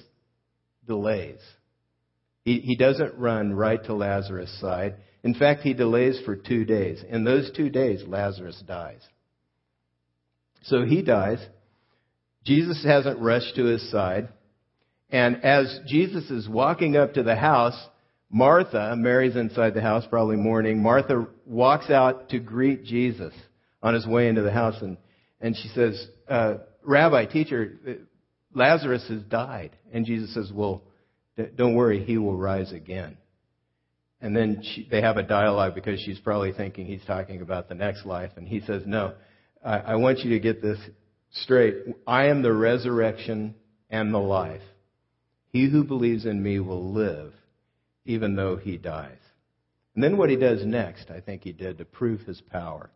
delays. 0.86 1.39
He, 2.43 2.60
he 2.60 2.76
doesn't 2.76 3.17
run 3.17 3.54
right 3.54 3.84
to 3.86 3.93
Lazarus' 3.93 4.56
side. 4.60 4.95
In 5.23 5.34
fact, 5.34 5.62
he 5.62 5.73
delays 5.73 6.19
for 6.26 6.36
two 6.36 6.65
days. 6.65 7.04
In 7.10 7.23
those 7.23 7.49
two 7.56 7.69
days, 7.69 8.04
Lazarus 8.06 8.62
dies. 8.67 9.02
So 10.63 10.84
he 10.84 11.02
dies. 11.02 11.39
Jesus 12.45 12.84
hasn't 12.86 13.19
rushed 13.19 13.56
to 13.56 13.65
his 13.65 13.89
side. 13.89 14.30
And 15.10 15.43
as 15.43 15.80
Jesus 15.88 16.30
is 16.30 16.49
walking 16.49 16.97
up 16.97 17.13
to 17.13 17.23
the 17.23 17.36
house, 17.36 17.80
Martha, 18.30 18.95
Mary's 18.97 19.36
inside 19.36 19.76
the 19.76 19.82
house, 19.82 20.04
probably 20.10 20.36
mourning. 20.36 20.82
Martha 20.82 21.28
walks 21.45 21.89
out 21.89 22.30
to 22.30 22.39
greet 22.39 22.84
Jesus 22.84 23.34
on 23.82 23.93
his 23.93 24.08
way 24.08 24.28
into 24.28 24.41
the 24.41 24.52
house. 24.52 24.76
And 24.82 24.97
and 25.43 25.58
she 25.58 25.67
says, 25.75 26.08
uh, 26.29 26.56
Rabbi, 26.84 27.25
teacher, 27.25 27.77
Lazarus 28.56 29.06
has 29.10 29.21
died. 29.23 29.75
And 29.91 30.06
Jesus 30.06 30.34
says, 30.34 30.49
Well, 30.53 30.84
don't 31.56 31.75
worry, 31.75 32.03
he 32.03 32.17
will 32.17 32.38
rise 32.38 32.71
again. 32.71 33.17
And 34.21 34.34
then 34.34 34.63
she, 34.63 34.88
they 34.89 35.01
have 35.01 35.17
a 35.17 35.23
dialogue 35.23 35.75
because 35.75 35.99
she's 35.99 36.17
probably 36.17 36.53
thinking 36.53 36.86
he's 36.86 37.03
talking 37.06 37.41
about 37.41 37.67
the 37.67 37.75
next 37.75 38.06
life. 38.06 38.32
And 38.38 38.47
he 38.47 38.62
says, 38.62 38.84
No, 38.86 39.15
I, 39.63 39.79
I 39.79 39.95
want 39.95 40.19
you 40.19 40.29
to 40.32 40.39
get 40.39 40.62
this 40.62 40.79
straight. 41.32 41.75
I 42.08 42.27
am 42.27 42.41
the 42.41 42.53
resurrection 42.53 43.56
and 43.89 44.13
the 44.13 44.19
life. 44.19 44.62
He 45.49 45.69
who 45.69 45.84
believes 45.84 46.25
in 46.25 46.41
me 46.41 46.62
will 46.62 46.93
live 46.93 47.34
even 48.06 48.38
though 48.38 48.56
he 48.56 48.77
dies. 48.77 49.17
And 49.93 50.03
then 50.03 50.15
what 50.15 50.29
he 50.29 50.38
does 50.38 50.65
next, 50.65 51.12
I 51.12 51.19
think 51.19 51.43
he 51.43 51.51
did 51.51 51.79
to 51.79 51.86
prove 51.86 52.21
his 52.21 52.39
power. 52.39 52.89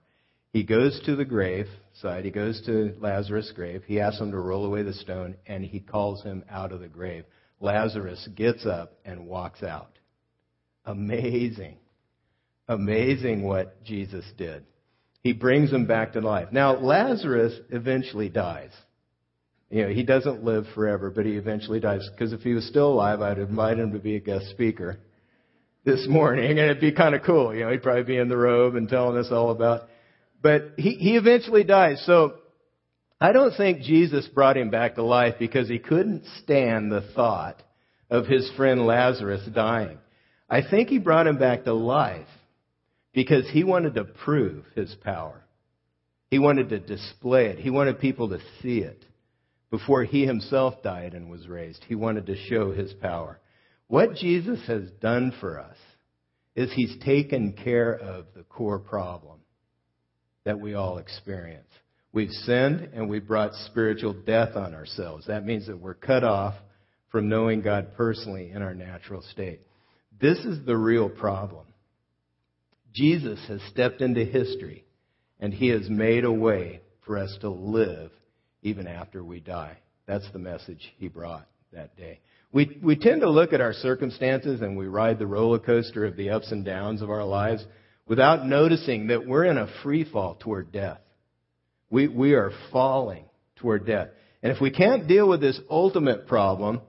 He 0.53 0.63
goes 0.63 0.99
to 1.05 1.15
the 1.15 1.25
grave 1.25 1.67
side, 2.01 2.25
he 2.25 2.31
goes 2.31 2.62
to 2.65 2.95
Lazarus' 2.99 3.51
grave, 3.55 3.83
he 3.86 3.99
asks 3.99 4.21
him 4.21 4.31
to 4.31 4.39
roll 4.39 4.65
away 4.65 4.83
the 4.83 4.93
stone, 4.93 5.36
and 5.45 5.63
he 5.63 5.79
calls 5.79 6.23
him 6.23 6.43
out 6.49 6.71
of 6.71 6.79
the 6.79 6.88
grave. 6.88 7.25
Lazarus 7.60 8.27
gets 8.36 8.65
up 8.65 8.93
and 9.03 9.27
walks 9.27 9.63
out. 9.63 9.91
Amazing. 10.86 11.77
Amazing 12.67 13.43
what 13.43 13.83
Jesus 13.83 14.25
did. 14.38 14.65
He 15.21 15.33
brings 15.33 15.71
him 15.71 15.86
back 15.86 16.13
to 16.13 16.21
life. 16.21 16.49
Now, 16.51 16.77
Lazarus 16.77 17.53
eventually 17.69 18.29
dies. 18.29 18.71
You 19.69 19.83
know, 19.83 19.89
he 19.89 20.03
doesn't 20.03 20.43
live 20.43 20.65
forever, 20.73 21.10
but 21.10 21.25
he 21.25 21.33
eventually 21.33 21.81
dies. 21.81 22.07
Because 22.10 22.31
if 22.31 22.41
he 22.41 22.53
was 22.53 22.65
still 22.67 22.93
alive, 22.93 23.21
I'd 23.21 23.38
invite 23.38 23.79
him 23.79 23.91
to 23.93 23.99
be 23.99 24.15
a 24.15 24.21
guest 24.21 24.49
speaker 24.51 24.99
this 25.83 26.05
morning, 26.07 26.51
and 26.51 26.60
it'd 26.60 26.79
be 26.79 26.93
kind 26.93 27.15
of 27.15 27.23
cool. 27.23 27.53
You 27.53 27.65
know, 27.65 27.71
he'd 27.71 27.83
probably 27.83 28.03
be 28.03 28.17
in 28.17 28.29
the 28.29 28.38
robe 28.38 28.75
and 28.75 28.88
telling 28.88 29.17
us 29.17 29.27
all 29.31 29.51
about. 29.51 29.89
But 30.41 30.73
he, 30.78 30.91
he 30.91 31.17
eventually 31.17 31.63
dies. 31.63 32.04
So 32.06 32.36
I 33.19 33.32
don't 33.32 33.56
think 33.56 33.82
Jesus 33.82 34.28
brought 34.28 34.58
him 34.58 34.69
back 34.69 34.95
to 34.95 35.04
life 35.04 35.36
because 35.39 35.67
he 35.67 35.80
couldn't 35.80 36.23
stand 36.43 36.91
the 36.91 37.10
thought 37.15 37.62
of 38.10 38.28
his 38.28 38.50
friend 38.56 38.86
Lazarus 38.86 39.47
dying. 39.54 39.97
I 40.50 40.62
think 40.62 40.89
he 40.89 41.00
brought 41.00 41.28
him 41.28 41.38
back 41.38 41.63
to 41.63 41.73
life 41.73 42.28
because 43.13 43.50
he 43.50 43.63
wanted 43.63 43.95
to 43.95 44.06
prove 44.06 44.65
his 44.76 44.93
power. 45.04 45.43
He 46.30 46.39
wanted 46.39 46.69
to 46.69 46.80
display 46.80 47.47
it. 47.47 47.60
He 47.60 47.69
wanted 47.69 48.00
people 48.00 48.30
to 48.30 48.39
see 48.62 48.80
it. 48.80 49.04
Before 49.71 50.04
he 50.04 50.26
himself 50.26 50.82
died 50.84 51.13
and 51.13 51.30
was 51.30 51.47
raised, 51.47 51.84
he 51.88 51.95
wanted 51.95 52.28
to 52.28 52.38
show 52.47 52.71
his 52.71 52.93
power. 52.93 53.39
What 53.88 54.15
Jesus 54.15 54.60
has 54.67 54.89
done 55.02 55.34
for 55.39 55.60
us 55.60 55.76
is 56.56 56.71
he's 56.71 56.97
taken 57.04 57.54
care 57.54 57.93
of 57.93 58.26
the 58.36 58.43
core 58.43 58.80
problem 58.80 59.39
that 60.47 60.62
we 60.62 60.75
all 60.75 60.97
experience. 60.97 61.67
We've 62.13 62.31
sinned 62.31 62.91
and 62.93 63.10
we 63.10 63.19
brought 63.19 63.53
spiritual 63.65 64.13
death 64.13 64.55
on 64.55 64.73
ourselves. 64.73 65.27
That 65.27 65.45
means 65.45 65.67
that 65.67 65.77
we're 65.77 65.93
cut 65.93 66.23
off 66.23 66.53
from 67.12 67.27
knowing 67.27 67.62
God 67.62 67.89
personally 67.97 68.51
in 68.51 68.62
our 68.62 68.73
natural 68.73 69.21
state. 69.33 69.60
This 70.21 70.38
is 70.45 70.65
the 70.65 70.77
real 70.77 71.10
problem. 71.10 71.65
Jesus 72.93 73.41
has 73.49 73.60
stepped 73.69 73.99
into 73.99 74.23
history 74.23 74.86
and 75.41 75.53
he 75.53 75.67
has 75.67 75.89
made 75.89 76.23
a 76.23 76.31
way 76.31 76.79
for 77.05 77.17
us 77.17 77.38
to 77.41 77.49
live 77.49 78.12
even 78.62 78.88
after 78.88 79.25
we 79.25 79.41
die. 79.41 79.77
That's 80.05 80.31
the 80.31 80.39
message 80.39 80.93
he 80.97 81.10
brought 81.10 81.45
that 81.73 81.97
day. 81.97 82.21
We, 82.53 82.79
we 82.81 82.95
tend 82.95 83.19
to 83.19 83.29
look 83.29 83.51
at 83.51 83.60
our 83.60 83.73
circumstances 83.73 84.62
and 84.62 84.77
we 84.77 84.88
ride 84.88 85.19
the 85.19 85.27
roller 85.27 85.60
coaster 85.60 86.05
of 86.05 86.15
the 86.15 86.29
ups 86.29 86.53
and 86.53 86.63
downs 86.63 87.01
of 87.01 87.10
our 87.10 87.25
lives 87.25 87.65
without 88.08 88.46
noticing 88.46 89.08
that 89.08 89.28
we're 89.28 89.46
in 89.46 89.58
a 89.58 89.70
free 89.84 90.04
fall 90.10 90.36
toward 90.36 90.72
death. 90.72 91.00
We, 91.89 92.08
we 92.08 92.34
are 92.34 92.52
falling 92.72 93.26
toward 93.58 93.86
death. 93.86 94.10
And 94.41 94.52
if 94.52 94.62
we 94.62 94.72
can't 94.72 95.08
deal 95.08 95.28
with 95.28 95.41
this 95.41 95.60
ultimate 95.70 96.28
problem, 96.28 96.82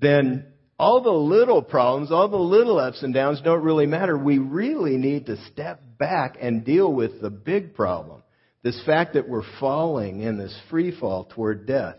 then 0.00 0.46
all 0.78 1.02
the 1.02 1.10
little 1.10 1.62
problems, 1.62 2.10
all 2.10 2.28
the 2.28 2.36
little 2.36 2.78
ups 2.78 3.02
and 3.02 3.14
downs 3.14 3.40
don't 3.42 3.62
really 3.62 3.86
matter. 3.86 4.16
We 4.16 4.38
really 4.38 4.96
need 4.96 5.26
to 5.26 5.36
step 5.52 5.80
back 5.98 6.36
and 6.40 6.64
deal 6.64 6.92
with 6.92 7.20
the 7.20 7.30
big 7.30 7.74
problem. 7.74 8.22
This 8.62 8.80
fact 8.84 9.14
that 9.14 9.28
we're 9.28 9.44
falling 9.58 10.20
in 10.20 10.38
this 10.38 10.56
free 10.70 10.96
fall 10.98 11.24
toward 11.24 11.66
death. 11.66 11.96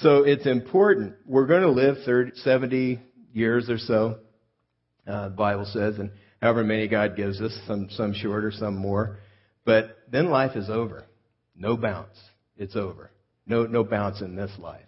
So 0.00 0.24
it's 0.24 0.46
important. 0.46 1.14
We're 1.26 1.46
going 1.46 1.62
to 1.62 1.70
live 1.70 1.96
30, 2.04 2.32
70 2.36 3.00
years 3.32 3.68
or 3.68 3.78
so, 3.78 4.18
uh, 5.06 5.28
the 5.28 5.34
Bible 5.34 5.66
says, 5.66 5.98
and 5.98 6.10
however 6.40 6.64
many 6.64 6.88
God 6.88 7.16
gives 7.16 7.40
us, 7.40 7.56
some, 7.66 7.88
some 7.90 8.14
shorter, 8.14 8.50
some 8.52 8.76
more. 8.76 9.18
But 9.64 9.96
then 10.10 10.30
life 10.30 10.56
is 10.56 10.70
over. 10.70 11.04
No 11.56 11.76
bounce. 11.76 12.16
It's 12.56 12.76
over. 12.76 13.10
No, 13.46 13.64
no 13.64 13.84
bounce 13.84 14.20
in 14.20 14.36
this 14.36 14.52
life. 14.58 14.86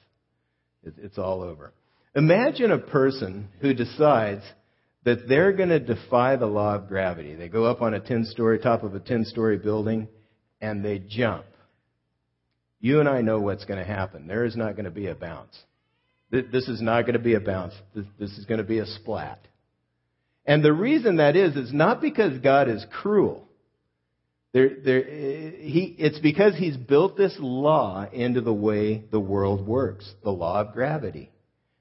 It, 0.83 0.95
it's 0.99 1.19
all 1.19 1.43
over. 1.43 1.73
Imagine 2.15 2.71
a 2.71 2.79
person 2.79 3.49
who 3.61 3.75
decides 3.75 4.43
that 5.05 5.29
they're 5.29 5.53
going 5.53 5.69
to 5.69 5.81
defy 5.81 6.37
the 6.37 6.47
law 6.47 6.75
of 6.75 6.89
gravity. 6.89 7.35
They 7.35 7.49
go 7.49 7.65
up 7.65 7.83
on 7.83 7.95
a 7.95 8.01
10 8.01 8.27
story, 8.27 8.59
top 8.59 8.83
of 8.83 8.95
a 8.95 9.01
10 9.01 9.25
story 9.25 9.59
building 9.59 10.09
and 10.61 10.85
they 10.85 10.99
jump. 10.99 11.47
You 12.81 13.01
and 13.01 13.09
I 13.09 13.21
know 13.21 13.41
what's 13.41 13.65
going 13.65 13.79
to 13.79 13.91
happen. 13.91 14.27
There 14.27 14.45
is 14.45 14.57
not 14.57 14.73
going 14.73 14.85
to 14.85 14.91
be 14.91 15.07
a 15.07 15.15
bounce. 15.15 15.57
This 16.31 16.69
is 16.69 16.81
not 16.81 17.03
going 17.03 17.15
to 17.15 17.19
be 17.19 17.35
a 17.35 17.41
bounce. 17.41 17.75
This 17.95 18.31
is 18.39 18.45
going 18.47 18.59
to 18.59 18.65
be 18.67 18.79
a 18.79 18.87
splat. 18.87 19.47
And 20.51 20.65
the 20.65 20.73
reason 20.73 21.19
that 21.19 21.37
is, 21.37 21.55
is 21.55 21.73
not 21.73 22.01
because 22.01 22.41
God 22.41 22.69
is 22.69 22.85
cruel. 22.91 23.47
There, 24.53 24.71
there, 24.85 25.05
he, 25.05 25.95
it's 25.97 26.19
because 26.19 26.57
He's 26.57 26.77
built 26.77 27.17
this 27.17 27.37
law 27.39 28.05
into 28.13 28.41
the 28.41 28.53
way 28.53 29.05
the 29.13 29.21
world 29.21 29.65
works, 29.65 30.13
the 30.25 30.33
law 30.33 30.61
of 30.63 30.73
gravity. 30.73 31.31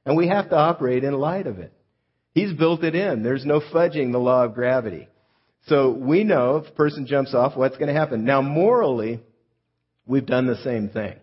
And 0.06 0.16
we 0.16 0.28
have 0.28 0.52
to 0.52 0.56
operate 0.56 1.04
in 1.04 1.16
light 1.16 1.48
of 1.48 1.58
it. 1.58 1.74
He's 2.36 2.54
built 2.54 2.84
it 2.84 2.94
in. 2.94 3.24
There's 3.24 3.44
no 3.44 3.60
fudging 3.60 4.12
the 4.12 4.20
law 4.20 4.44
of 4.44 4.54
gravity. 4.54 5.08
So 5.66 5.90
we 5.90 6.24
know 6.24 6.58
if 6.58 6.68
a 6.68 6.76
person 6.76 7.08
jumps 7.08 7.34
off, 7.34 7.58
what's 7.58 7.78
going 7.78 7.92
to 7.92 8.00
happen. 8.00 8.24
Now, 8.24 8.44
morally, 8.44 9.20
we've 10.06 10.28
done 10.28 10.46
the 10.46 10.62
same 10.64 10.90
thing. 10.90 11.16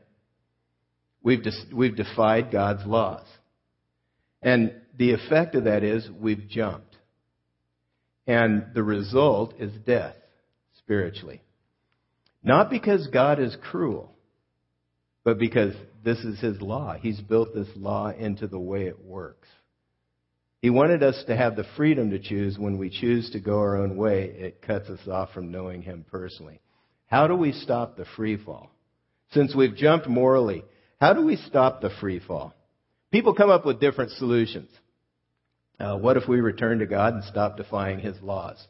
We've, 1.23 1.45
dis- 1.45 1.67
we've 1.73 1.95
defied 1.95 2.51
God's 2.51 2.85
laws. 2.85 3.25
And 4.43 4.75
the 4.99 5.13
effect 5.13 5.55
of 5.55 5.63
that 5.63 5.85
is 5.85 6.11
we've 6.11 6.49
jumped. 6.49 6.96
And 8.27 8.67
the 8.75 8.83
result 8.83 9.55
is 9.59 9.73
death, 9.87 10.17
spiritually. 10.79 11.43
Not 12.43 12.71
because 12.71 13.07
God 13.09 13.41
is 13.41 13.57
cruel, 13.71 14.13
but 15.25 15.39
because 15.39 15.75
this 16.05 16.19
is 16.19 16.41
His 16.41 16.61
law. 16.61 16.95
He's 16.95 17.21
built 17.21 17.55
this 17.55 17.69
law 17.77 18.11
into 18.11 18.47
the 18.47 18.59
way 18.59 18.87
it 18.87 19.05
works. 19.05 19.49
He 20.63 20.71
wanted 20.71 21.03
us 21.03 21.23
to 21.27 21.37
have 21.37 21.55
the 21.55 21.67
freedom 21.77 22.11
to 22.11 22.19
choose. 22.19 22.59
When 22.59 22.79
we 22.79 22.91
choose 22.91 23.31
to 23.31 23.41
go 23.41 23.59
our 23.59 23.77
own 23.77 23.97
way, 23.97 24.25
it 24.25 24.63
cuts 24.63 24.89
us 24.89 25.07
off 25.07 25.33
from 25.33 25.51
knowing 25.51 25.83
Him 25.83 26.05
personally. 26.11 26.61
How 27.07 27.29
do 27.29 27.37
we 27.37 27.53
stop 27.53 27.97
the 27.97 28.07
free 28.17 28.37
fall? 28.37 28.71
Since 29.33 29.55
we've 29.55 29.77
jumped 29.77 30.09
morally, 30.09 30.65
how 31.01 31.13
do 31.13 31.25
we 31.25 31.37
stop 31.37 31.81
the 31.81 31.91
free 32.01 32.21
fall? 32.21 32.55
People 33.13 33.35
come 33.35 33.51
up 33.51 33.65
with 33.67 33.81
different 33.81 34.13
solutions. 34.13 34.71
Uh, 35.79 35.97
what 35.97 36.17
if 36.17 36.29
we 36.29 36.41
return 36.41 36.79
to 36.79 36.87
God 36.87 37.15
and 37.15 37.25
stop 37.25 37.57
defying 37.57 37.99
His 37.99 38.17
laws? 38.23 38.65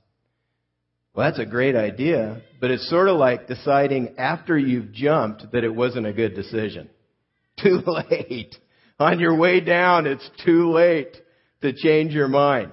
Well, 1.14 1.26
that's 1.26 1.38
a 1.38 1.46
great 1.46 1.74
idea, 1.74 2.42
but 2.60 2.70
it's 2.70 2.90
sort 2.90 3.08
of 3.08 3.16
like 3.16 3.48
deciding 3.48 4.18
after 4.18 4.58
you've 4.58 4.92
jumped 4.92 5.52
that 5.52 5.64
it 5.64 5.74
wasn't 5.74 6.06
a 6.06 6.12
good 6.12 6.34
decision. 6.34 6.90
Too 7.62 7.80
late. 7.86 8.54
On 8.98 9.18
your 9.18 9.36
way 9.36 9.60
down, 9.60 10.06
it's 10.06 10.28
too 10.44 10.70
late 10.70 11.16
to 11.62 11.72
change 11.74 12.12
your 12.12 12.28
mind. 12.28 12.72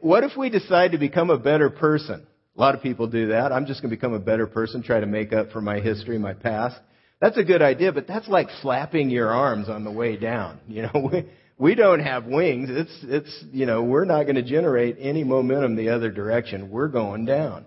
What 0.00 0.24
if 0.24 0.36
we 0.36 0.50
decide 0.50 0.92
to 0.92 0.98
become 0.98 1.30
a 1.30 1.38
better 1.38 1.70
person? 1.70 2.26
A 2.56 2.60
lot 2.60 2.74
of 2.74 2.82
people 2.82 3.06
do 3.06 3.28
that. 3.28 3.52
I'm 3.52 3.66
just 3.66 3.82
going 3.82 3.90
to 3.90 3.96
become 3.96 4.12
a 4.12 4.18
better 4.18 4.46
person, 4.46 4.82
try 4.82 4.98
to 4.98 5.06
make 5.06 5.32
up 5.32 5.50
for 5.52 5.60
my 5.60 5.78
history, 5.78 6.18
my 6.18 6.34
past. 6.34 6.76
That's 7.20 7.36
a 7.36 7.44
good 7.44 7.62
idea, 7.62 7.92
but 7.92 8.06
that's 8.06 8.28
like 8.28 8.48
flapping 8.62 9.10
your 9.10 9.30
arms 9.30 9.68
on 9.68 9.84
the 9.84 9.90
way 9.90 10.16
down. 10.16 10.60
You 10.68 10.82
know, 10.82 11.10
we, 11.58 11.74
don't 11.74 12.00
have 12.00 12.26
wings. 12.26 12.68
It's, 12.70 12.98
it's, 13.02 13.44
you 13.52 13.66
know, 13.66 13.82
we're 13.82 14.04
not 14.04 14.24
going 14.24 14.36
to 14.36 14.42
generate 14.42 14.96
any 15.00 15.24
momentum 15.24 15.76
the 15.76 15.90
other 15.90 16.10
direction. 16.10 16.70
We're 16.70 16.88
going 16.88 17.24
down. 17.24 17.66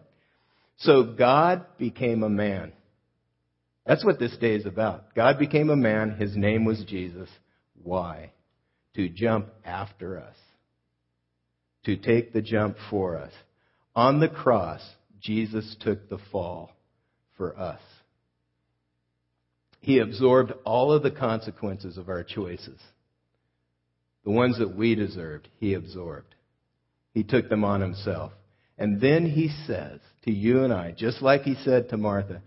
So 0.77 1.03
God 1.03 1.65
became 1.77 2.23
a 2.23 2.29
man. 2.29 2.73
That's 3.85 4.05
what 4.05 4.19
this 4.19 4.35
day 4.37 4.55
is 4.55 4.65
about. 4.65 5.15
God 5.15 5.39
became 5.39 5.69
a 5.69 5.75
man. 5.75 6.17
His 6.17 6.35
name 6.35 6.65
was 6.65 6.83
Jesus. 6.87 7.29
Why? 7.81 8.31
to 8.95 9.07
jump 9.07 9.47
after 9.63 10.19
us, 10.19 10.35
to 11.85 11.95
take 11.95 12.33
the 12.33 12.41
jump 12.41 12.75
for 12.89 13.17
us. 13.17 13.31
On 13.95 14.19
the 14.19 14.27
cross, 14.27 14.81
Jesus 15.21 15.75
took 15.79 16.09
the 16.09 16.19
fall 16.31 16.71
for 17.37 17.57
us. 17.57 17.79
He 19.79 19.99
absorbed 19.99 20.51
all 20.65 20.91
of 20.91 21.03
the 21.03 21.11
consequences 21.11 21.97
of 21.97 22.09
our 22.09 22.23
choices. 22.23 22.79
The 24.29 24.35
ones 24.35 24.59
that 24.59 24.75
we 24.75 24.93
deserved, 24.93 25.49
He 25.57 25.73
absorbed. 25.73 26.35
He 27.15 27.23
took 27.23 27.49
them 27.49 27.63
on 27.63 27.81
Himself. 27.81 28.31
And 28.77 29.01
then 29.01 29.25
He 29.25 29.49
says 29.65 30.01
to 30.25 30.31
you 30.31 30.63
and 30.63 30.71
I, 30.71 30.91
just 30.91 31.23
like 31.23 31.41
He 31.41 31.55
said 31.63 31.89
to 31.89 31.97
Martha, 31.97 32.43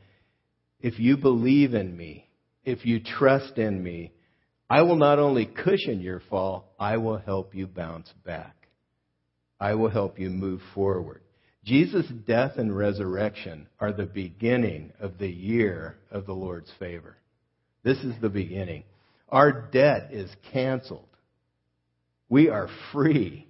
if 0.78 1.00
you 1.00 1.16
believe 1.16 1.74
in 1.74 1.96
me, 1.96 2.28
if 2.64 2.86
you 2.86 3.00
trust 3.00 3.58
in 3.58 3.82
me, 3.82 4.12
I 4.70 4.82
will 4.82 4.94
not 4.94 5.18
only 5.18 5.44
cushion 5.44 6.00
your 6.00 6.22
fall, 6.30 6.72
I 6.78 6.98
will 6.98 7.18
help 7.18 7.52
you 7.52 7.66
bounce 7.66 8.12
back. 8.24 8.68
I 9.58 9.74
will 9.74 9.90
help 9.90 10.20
you 10.20 10.30
move 10.30 10.60
forward. 10.76 11.22
Jesus' 11.64 12.06
death 12.28 12.58
and 12.58 12.76
resurrection 12.76 13.66
are 13.80 13.92
the 13.92 14.06
beginning 14.06 14.92
of 15.00 15.18
the 15.18 15.28
year 15.28 15.96
of 16.12 16.26
the 16.26 16.32
Lord's 16.32 16.70
favor. 16.78 17.16
This 17.82 17.98
is 18.04 18.14
the 18.20 18.28
beginning. 18.28 18.84
Our 19.28 19.68
debt 19.72 20.10
is 20.12 20.30
canceled. 20.52 21.08
We 22.32 22.48
are 22.48 22.70
free 22.92 23.46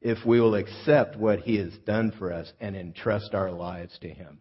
if 0.00 0.24
we 0.24 0.40
will 0.40 0.54
accept 0.54 1.18
what 1.18 1.40
He 1.40 1.56
has 1.56 1.74
done 1.84 2.10
for 2.18 2.32
us 2.32 2.50
and 2.58 2.74
entrust 2.74 3.34
our 3.34 3.50
lives 3.50 3.98
to 4.00 4.08
Him. 4.08 4.40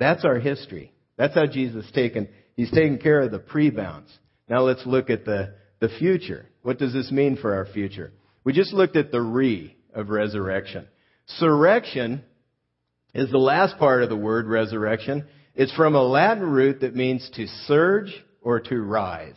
That's 0.00 0.24
our 0.24 0.40
history. 0.40 0.92
That's 1.16 1.36
how 1.36 1.46
Jesus 1.46 1.88
taken, 1.92 2.26
He's 2.56 2.72
taken 2.72 2.98
care 2.98 3.20
of 3.20 3.30
the 3.30 3.38
pre-bounce. 3.38 4.10
Now 4.48 4.62
let's 4.62 4.84
look 4.84 5.10
at 5.10 5.24
the, 5.24 5.54
the 5.78 5.90
future. 6.00 6.46
What 6.62 6.80
does 6.80 6.92
this 6.92 7.12
mean 7.12 7.36
for 7.36 7.54
our 7.54 7.66
future? 7.66 8.10
We 8.42 8.52
just 8.52 8.72
looked 8.72 8.96
at 8.96 9.12
the 9.12 9.22
re 9.22 9.76
of 9.94 10.08
resurrection. 10.08 10.88
Surrection 11.40 12.22
is 13.14 13.30
the 13.30 13.38
last 13.38 13.78
part 13.78 14.02
of 14.02 14.08
the 14.08 14.16
word 14.16 14.48
resurrection. 14.48 15.24
It's 15.54 15.72
from 15.76 15.94
a 15.94 16.02
Latin 16.02 16.42
root 16.42 16.80
that 16.80 16.96
means 16.96 17.30
to 17.34 17.46
surge 17.68 18.12
or 18.42 18.58
to 18.58 18.80
rise. 18.80 19.36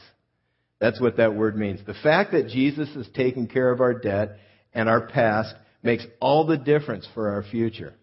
That's 0.81 0.99
what 0.99 1.17
that 1.17 1.35
word 1.35 1.55
means. 1.55 1.79
The 1.85 1.93
fact 1.93 2.31
that 2.31 2.47
Jesus 2.47 2.89
has 2.95 3.07
taken 3.09 3.45
care 3.45 3.71
of 3.71 3.81
our 3.81 3.93
debt 3.93 4.37
and 4.73 4.89
our 4.89 5.05
past 5.07 5.53
makes 5.83 6.05
all 6.19 6.47
the 6.47 6.57
difference 6.57 7.07
for 7.13 7.29
our 7.29 7.43
future. 7.43 7.93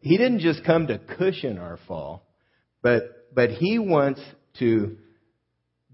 He 0.00 0.18
didn't 0.18 0.40
just 0.40 0.64
come 0.64 0.86
to 0.88 0.98
cushion 0.98 1.56
our 1.56 1.78
fall, 1.88 2.26
but, 2.82 3.34
but 3.34 3.50
He 3.50 3.78
wants 3.78 4.20
to 4.58 4.98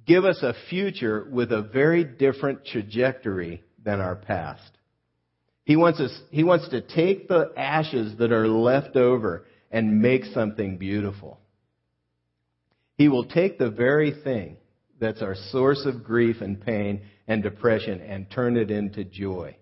give 0.05 0.25
us 0.25 0.43
a 0.43 0.53
future 0.69 1.27
with 1.31 1.53
a 1.53 1.63
very 1.63 2.03
different 2.03 2.67
trajectory 2.67 3.63
than 3.83 4.01
our 4.01 4.17
past. 4.17 4.69
He 5.65 5.77
wants 5.77 6.01
us, 6.01 6.13
He 6.33 6.43
wants 6.43 6.69
to 6.71 6.81
take 6.81 7.29
the 7.29 7.53
ashes 7.57 8.19
that 8.19 8.33
are 8.33 8.49
left 8.49 8.97
over 8.97 9.47
and 9.71 10.03
make 10.03 10.25
something 10.25 10.77
beautiful. 10.77 11.39
He 12.99 13.09
will 13.09 13.27
take 13.27 13.59
the 13.59 13.71
very 13.71 14.13
thing 14.25 14.57
that's 15.01 15.23
our 15.23 15.35
source 15.51 15.85
of 15.87 16.05
grief 16.05 16.41
and 16.41 16.61
pain 16.61 17.03
and 17.27 17.43
depression 17.43 18.01
and 18.01 18.31
turn 18.31 18.57
it 18.57 18.71
into 18.71 19.05
joy 19.05 19.57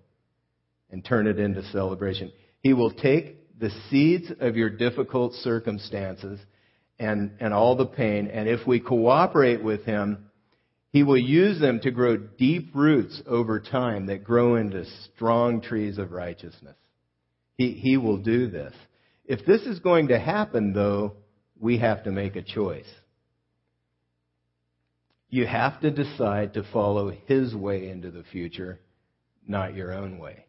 and 0.91 1.05
turn 1.05 1.27
it 1.27 1.39
into 1.39 1.63
celebration. 1.71 2.33
He 2.61 2.75
will 2.75 2.93
take 2.93 3.59
the 3.59 3.71
seeds 3.91 4.31
of 4.41 4.57
your 4.57 4.71
difficult 4.71 5.35
circumstances 5.35 6.41
and, 6.99 7.33
and 7.41 7.53
all 7.53 7.77
the 7.77 7.87
pain, 7.87 8.29
and 8.29 8.49
if 8.49 8.67
we 8.67 8.79
cooperate 8.79 9.63
with 9.63 9.85
Him, 9.85 10.27
He 10.91 11.03
will 11.03 11.19
use 11.19 11.61
them 11.61 11.81
to 11.81 11.91
grow 11.91 12.17
deep 12.17 12.71
roots 12.75 13.21
over 13.27 13.59
time 13.59 14.07
that 14.07 14.23
grow 14.23 14.57
into 14.57 14.85
strong 15.15 15.61
trees 15.61 15.99
of 15.99 16.13
righteousness. 16.13 16.77
He, 17.57 17.73
he 17.73 17.97
will 17.97 18.19
do 18.19 18.49
this. 18.49 18.75
If 19.25 19.45
this 19.47 19.63
is 19.63 19.79
going 19.81 20.09
to 20.09 20.19
happen, 20.19 20.73
though, 20.73 21.15
we 21.59 21.79
have 21.79 22.05
to 22.05 22.11
make 22.11 22.37
a 22.37 22.43
choice. 22.43 22.87
You 25.33 25.47
have 25.47 25.81
to 25.81 25.91
decide 25.91 26.53
to 26.55 26.63
follow 26.75 27.11
His 27.27 27.55
way 27.55 27.89
into 27.89 28.11
the 28.11 28.23
future, 28.23 28.79
not 29.49 29.75
your 29.75 29.95
own 29.95 30.19
way. 30.19 30.45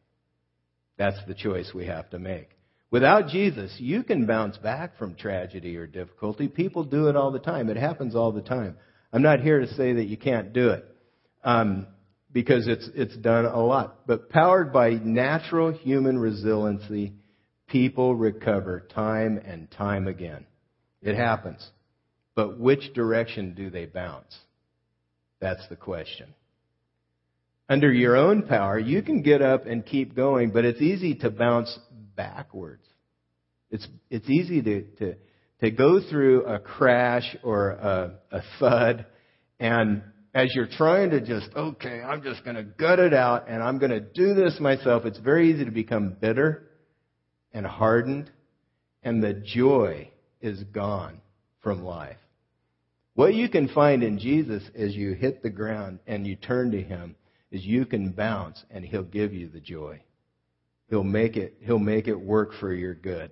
That's 0.98 1.26
the 1.26 1.34
choice 1.34 1.72
we 1.74 1.86
have 1.86 2.10
to 2.10 2.20
make. 2.20 2.50
Without 2.92 3.30
Jesus, 3.30 3.74
you 3.80 4.04
can 4.04 4.26
bounce 4.26 4.58
back 4.58 4.98
from 4.98 5.16
tragedy 5.16 5.78
or 5.78 5.88
difficulty. 5.88 6.50
People 6.50 6.84
do 6.84 7.08
it 7.08 7.16
all 7.16 7.32
the 7.32 7.40
time. 7.40 7.70
It 7.70 7.78
happens 7.78 8.14
all 8.14 8.34
the 8.34 8.42
time. 8.42 8.76
I'm 9.14 9.22
not 9.22 9.40
here 9.40 9.62
to 9.62 9.74
say 9.74 9.94
that 9.94 10.08
you 10.08 10.18
can't 10.18 10.52
do 10.52 10.72
it, 10.72 10.86
um, 11.46 11.88
because 12.34 12.68
it's 12.68 12.90
it's 12.94 13.16
done 13.16 13.46
a 13.46 13.64
lot. 13.64 14.06
But 14.06 14.30
powered 14.30 14.74
by 14.74 14.90
natural 14.90 15.72
human 15.72 16.20
resiliency, 16.20 17.14
people 17.70 18.16
recover 18.16 18.82
time 18.94 19.38
and 19.46 19.72
time 19.72 20.10
again. 20.10 20.46
It 21.02 21.16
happens. 21.16 21.66
But 22.36 22.60
which 22.60 22.94
direction 22.94 23.54
do 23.54 23.70
they 23.70 23.86
bounce? 23.86 24.38
That's 25.44 25.68
the 25.68 25.76
question. 25.76 26.34
Under 27.68 27.92
your 27.92 28.16
own 28.16 28.44
power, 28.44 28.80
you 28.80 29.02
can 29.02 29.22
get 29.22 29.42
up 29.42 29.66
and 29.66 29.86
keep 29.86 30.16
going, 30.16 30.52
but 30.52 30.64
it's 30.64 30.80
easy 30.80 31.16
to 31.16 31.30
bounce 31.30 31.78
backwards. 32.16 32.86
It's, 33.70 33.86
it's 34.10 34.30
easy 34.30 34.62
to, 34.62 34.84
to, 35.00 35.16
to 35.60 35.72
go 35.72 36.00
through 36.10 36.46
a 36.46 36.60
crash 36.60 37.36
or 37.44 37.72
a, 37.72 38.14
a 38.32 38.42
thud, 38.58 39.06
and 39.60 40.04
as 40.34 40.48
you're 40.56 40.70
trying 40.78 41.10
to 41.10 41.20
just, 41.20 41.50
okay, 41.54 42.02
I'm 42.02 42.24
just 42.24 42.46
going 42.46 42.56
to 42.56 42.64
gut 42.64 43.00
it 43.00 43.14
out 43.14 43.50
and 43.50 43.62
I'm 43.62 43.80
going 43.80 43.92
to 43.92 44.00
do 44.00 44.36
this 44.36 44.62
myself, 44.62 45.04
it's 45.04 45.20
very 45.20 45.52
easy 45.52 45.66
to 45.66 45.72
become 45.72 46.16
bitter 46.22 46.70
and 47.52 47.66
hardened, 47.66 48.32
and 49.04 49.22
the 49.22 49.34
joy 49.34 50.10
is 50.40 50.64
gone 50.72 51.20
from 51.62 51.84
life. 51.84 52.16
What 53.16 53.36
you 53.36 53.48
can 53.48 53.68
find 53.68 54.02
in 54.02 54.18
Jesus 54.18 54.64
as 54.76 54.96
you 54.96 55.14
hit 55.14 55.44
the 55.44 55.50
ground 55.50 56.00
and 56.08 56.26
you 56.26 56.36
turn 56.36 56.72
to 56.72 56.82
Him 56.82 57.16
is 57.52 57.64
you 57.64 57.86
can 57.86 58.12
bounce 58.12 58.64
and 58.72 58.84
He'll 58.84 59.04
give 59.04 59.34
you 59.34 59.50
the 59.50 59.60
joy. 59.60 60.02
He'll 60.90 61.04
make 61.04 61.38
it, 61.38 61.58
He'll 61.62 61.80
make 61.80 62.08
it 62.08 62.20
work 62.20 62.52
for 62.60 62.74
your 62.74 62.96
good. 62.96 63.32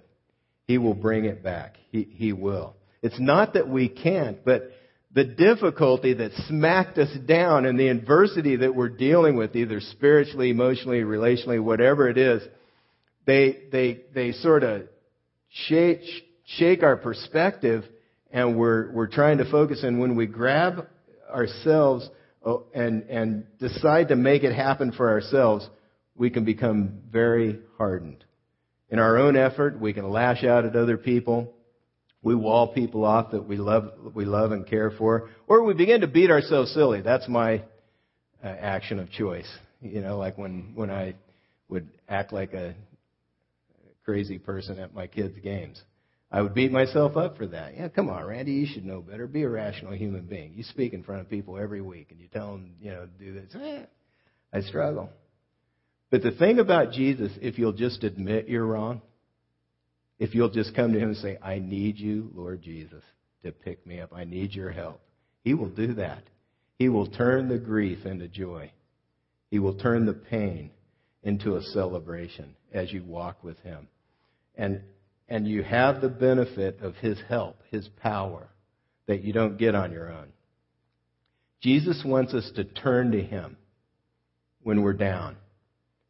He 0.66 0.78
will 0.78 0.94
bring 0.94 1.26
it 1.26 1.44
back. 1.44 1.78
He, 1.90 2.04
he 2.04 2.32
will. 2.32 2.76
It's 3.02 3.20
not 3.20 3.56
that 3.56 3.68
we 3.68 3.90
can't, 3.90 4.46
but 4.46 4.72
the 5.14 5.24
difficulty 5.24 6.14
that 6.14 6.32
smacked 6.48 6.98
us 6.98 7.12
down 7.26 7.66
and 7.66 7.80
the 7.80 7.90
adversity 7.90 8.58
that 8.58 8.76
we're 8.76 8.90
dealing 8.90 9.36
with, 9.36 9.56
either 9.56 9.82
spiritually, 9.82 10.52
emotionally, 10.52 11.02
relationally, 11.02 11.62
whatever 11.62 12.08
it 12.08 12.18
is, 12.18 12.44
they, 13.26 13.64
they, 13.72 14.02
they 14.14 14.32
sort 14.34 14.64
of 14.64 14.84
shake, 15.50 16.02
shake 16.46 16.84
our 16.84 16.96
perspective 16.96 17.84
and 18.32 18.58
we're, 18.58 18.92
we're 18.92 19.08
trying 19.08 19.38
to 19.40 19.50
focus. 19.50 19.84
And 19.84 20.00
when 20.00 20.16
we 20.16 20.26
grab 20.26 20.88
ourselves 21.30 22.10
oh, 22.46 22.66
and, 22.74 23.04
and 23.04 23.46
decide 23.60 24.10
to 24.10 24.16
make 24.16 24.44
it 24.44 24.54
happen 24.54 24.92
for 24.92 25.10
ourselves, 25.10 25.68
we 26.16 26.30
can 26.30 26.46
become 26.46 27.02
very 27.12 27.60
hardened. 27.78 28.24
In 28.90 29.00
our 29.00 29.18
own 29.18 29.38
effort, 29.38 29.80
we 29.80 29.94
can 29.94 30.10
lash 30.10 30.44
out 30.44 30.66
at 30.66 30.76
other 30.76 30.98
people. 30.98 31.54
We 32.22 32.36
wall 32.36 32.74
people 32.74 33.04
off 33.04 33.32
that 33.32 33.48
we 33.48 33.58
love, 33.58 33.92
we 34.14 34.26
love 34.26 34.52
and 34.52 34.68
care 34.68 34.92
for. 34.92 35.30
Or 35.48 35.64
we 35.64 35.74
begin 35.74 36.02
to 36.02 36.08
beat 36.08 36.30
ourselves 36.30 36.72
silly. 36.74 37.02
That's 37.02 37.28
my 37.28 37.64
uh, 38.44 38.48
action 38.48 39.00
of 39.00 39.10
choice. 39.12 39.50
You 39.82 40.02
know, 40.02 40.18
like 40.18 40.38
when, 40.38 40.74
when 40.76 40.92
I 40.92 41.16
would 41.70 41.90
act 42.08 42.34
like 42.34 42.54
a 42.54 42.76
crazy 44.04 44.38
person 44.38 44.78
at 44.78 44.94
my 44.94 45.08
kids' 45.08 45.40
games. 45.42 45.82
I 46.32 46.42
would 46.42 46.54
beat 46.54 46.72
myself 46.72 47.18
up 47.18 47.38
for 47.38 47.48
that. 47.48 47.76
Yeah, 47.76 47.90
come 47.90 48.10
on, 48.10 48.24
Randy, 48.24 48.54
you 48.54 48.66
should 48.66 48.86
know 48.86 49.02
better. 49.02 49.28
Be 49.28 49.44
a 49.44 49.50
rational 49.50 49.94
human 49.94 50.22
being. 50.22 50.54
You 50.56 50.64
speak 50.64 50.94
in 50.94 51.04
front 51.04 51.22
of 51.22 51.30
people 51.30 51.58
every 51.58 51.82
week 51.82 52.08
and 52.12 52.20
you 52.20 52.28
tell 52.28 52.54
them, 52.54 52.72
you 52.82 52.92
know, 52.92 53.08
do 53.20 53.34
this. 53.34 53.54
Eh, 53.54 53.84
I 54.54 54.62
struggle. 54.62 55.10
But 56.10 56.24
the 56.24 56.32
thing 56.32 56.60
about 56.60 56.94
Jesus, 56.94 57.32
if 57.42 57.60
you'll 57.60 57.74
just 57.74 58.04
admit 58.04 58.48
you're 58.48 58.66
wrong, 58.66 59.02
if 60.20 60.34
you'll 60.34 60.50
just 60.50 60.74
come 60.74 60.94
to 60.94 61.00
him 61.00 61.10
and 61.10 61.18
say, 61.18 61.38
I 61.42 61.60
need 61.60 61.98
you, 61.98 62.32
Lord 62.34 62.62
Jesus, 62.62 63.04
to 63.44 63.52
pick 63.52 63.86
me 63.86 64.00
up. 64.00 64.14
I 64.14 64.24
need 64.24 64.54
your 64.54 64.72
help. 64.72 65.02
He 65.44 65.54
will 65.54 65.70
do 65.70 65.96
that. 65.96 66.24
He 66.78 66.90
will 66.90 67.08
turn 67.08 67.50
the 67.50 67.58
grief 67.58 68.06
into 68.06 68.28
joy. 68.28 68.72
He 69.50 69.60
will 69.60 69.76
turn 69.76 70.06
the 70.06 70.14
pain 70.14 70.72
into 71.24 71.56
a 71.56 71.62
celebration 71.62 72.56
as 72.74 72.92
you 72.94 73.04
walk 73.04 73.44
with 73.44 73.60
him. 73.60 73.88
And 74.56 74.82
and 75.32 75.48
you 75.48 75.64
have 75.64 76.02
the 76.02 76.10
benefit 76.10 76.82
of 76.82 76.94
His 76.98 77.18
help, 77.30 77.62
His 77.70 77.88
power, 78.04 78.50
that 79.08 79.24
you 79.24 79.32
don't 79.32 79.58
get 79.58 79.76
on 79.76 79.94
your 79.94 80.12
own. 80.12 80.28
Jesus 81.62 82.04
wants 82.06 82.34
us 82.34 82.52
to 82.58 82.66
turn 82.66 83.14
to 83.14 83.24
Him 83.24 83.56
when 84.62 84.82
we're 84.82 84.92
down 84.92 85.38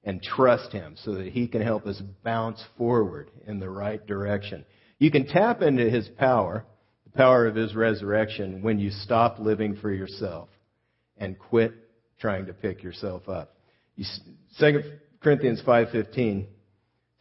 and 0.04 0.24
trust 0.24 0.72
Him 0.72 0.96
so 1.04 1.14
that 1.14 1.28
He 1.28 1.48
can 1.48 1.62
help 1.62 1.86
us 1.86 2.02
bounce 2.24 2.64
forward 2.80 3.30
in 3.46 3.60
the 3.60 3.70
right 3.70 4.04
direction. 4.08 4.66
You 4.98 5.12
can 5.12 5.28
tap 5.28 5.62
into 5.62 5.88
His 5.88 6.10
power, 6.18 6.66
the 7.04 7.16
power 7.16 7.46
of 7.46 7.54
His 7.54 7.76
resurrection, 7.76 8.64
when 8.64 8.80
you 8.80 8.90
stop 8.90 9.38
living 9.38 9.76
for 9.76 9.94
yourself 9.94 10.50
and 11.16 11.38
quit 11.38 11.74
trying 12.20 12.48
to 12.48 12.54
pick 12.54 12.82
yourself 12.82 13.30
up. 13.30 13.56
2 14.58 14.82
Corinthians 15.22 15.62
5.15 15.64 16.48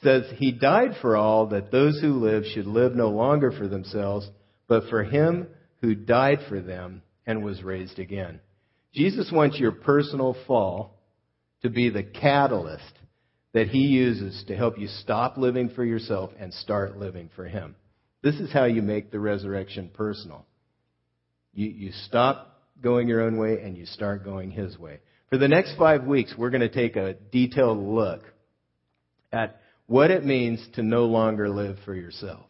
says 0.02 0.24
he 0.36 0.52
died 0.52 0.92
for 1.00 1.16
all 1.16 1.48
that 1.48 1.70
those 1.70 2.00
who 2.00 2.14
live 2.14 2.44
should 2.44 2.66
live 2.66 2.94
no 2.94 3.08
longer 3.08 3.52
for 3.52 3.68
themselves, 3.68 4.28
but 4.66 4.88
for 4.88 5.04
him 5.04 5.48
who 5.82 5.94
died 5.94 6.38
for 6.48 6.60
them 6.60 7.02
and 7.26 7.44
was 7.44 7.62
raised 7.62 7.98
again. 7.98 8.40
Jesus 8.94 9.30
wants 9.32 9.58
your 9.58 9.72
personal 9.72 10.36
fall 10.46 10.98
to 11.62 11.70
be 11.70 11.90
the 11.90 12.02
catalyst 12.02 12.92
that 13.52 13.68
he 13.68 13.80
uses 13.80 14.44
to 14.48 14.56
help 14.56 14.78
you 14.78 14.88
stop 14.88 15.36
living 15.36 15.70
for 15.70 15.84
yourself 15.84 16.30
and 16.38 16.52
start 16.54 16.96
living 16.96 17.28
for 17.36 17.44
him. 17.44 17.74
This 18.22 18.36
is 18.36 18.52
how 18.52 18.64
you 18.64 18.82
make 18.82 19.10
the 19.10 19.20
resurrection 19.20 19.90
personal. 19.92 20.46
You, 21.52 21.68
you 21.68 21.92
stop 22.06 22.62
going 22.82 23.08
your 23.08 23.22
own 23.22 23.38
way 23.38 23.60
and 23.62 23.76
you 23.76 23.86
start 23.86 24.24
going 24.24 24.50
his 24.50 24.78
way. 24.78 25.00
For 25.30 25.38
the 25.38 25.48
next 25.48 25.76
five 25.76 26.04
weeks, 26.04 26.34
we're 26.36 26.50
going 26.50 26.60
to 26.60 26.68
take 26.68 26.96
a 26.96 27.14
detailed 27.14 27.78
look 27.78 28.22
at 29.32 29.59
what 29.90 30.12
it 30.12 30.24
means 30.24 30.64
to 30.72 30.84
no 30.84 31.06
longer 31.06 31.48
live 31.48 31.76
for 31.84 31.96
yourself, 31.96 32.46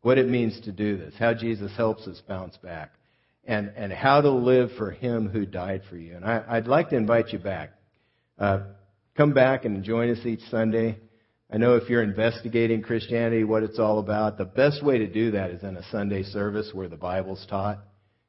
what 0.00 0.16
it 0.16 0.26
means 0.26 0.58
to 0.62 0.72
do 0.72 0.96
this, 0.96 1.12
how 1.18 1.34
Jesus 1.34 1.70
helps 1.76 2.06
us 2.06 2.22
bounce 2.26 2.56
back, 2.56 2.92
and, 3.44 3.70
and 3.76 3.92
how 3.92 4.22
to 4.22 4.30
live 4.30 4.70
for 4.78 4.90
Him 4.90 5.28
who 5.28 5.44
died 5.44 5.82
for 5.90 5.98
you. 5.98 6.16
And 6.16 6.24
I, 6.24 6.54
would 6.54 6.66
like 6.66 6.88
to 6.88 6.96
invite 6.96 7.28
you 7.28 7.40
back. 7.40 7.72
Uh, 8.38 8.60
come 9.18 9.34
back 9.34 9.66
and 9.66 9.84
join 9.84 10.08
us 10.08 10.24
each 10.24 10.40
Sunday. 10.50 10.98
I 11.52 11.58
know 11.58 11.74
if 11.74 11.90
you're 11.90 12.02
investigating 12.02 12.80
Christianity, 12.80 13.44
what 13.44 13.64
it's 13.64 13.78
all 13.78 13.98
about, 13.98 14.38
the 14.38 14.46
best 14.46 14.82
way 14.82 14.96
to 14.96 15.06
do 15.06 15.32
that 15.32 15.50
is 15.50 15.62
in 15.62 15.76
a 15.76 15.82
Sunday 15.90 16.22
service 16.22 16.70
where 16.72 16.88
the 16.88 16.96
Bible's 16.96 17.44
taught. 17.50 17.80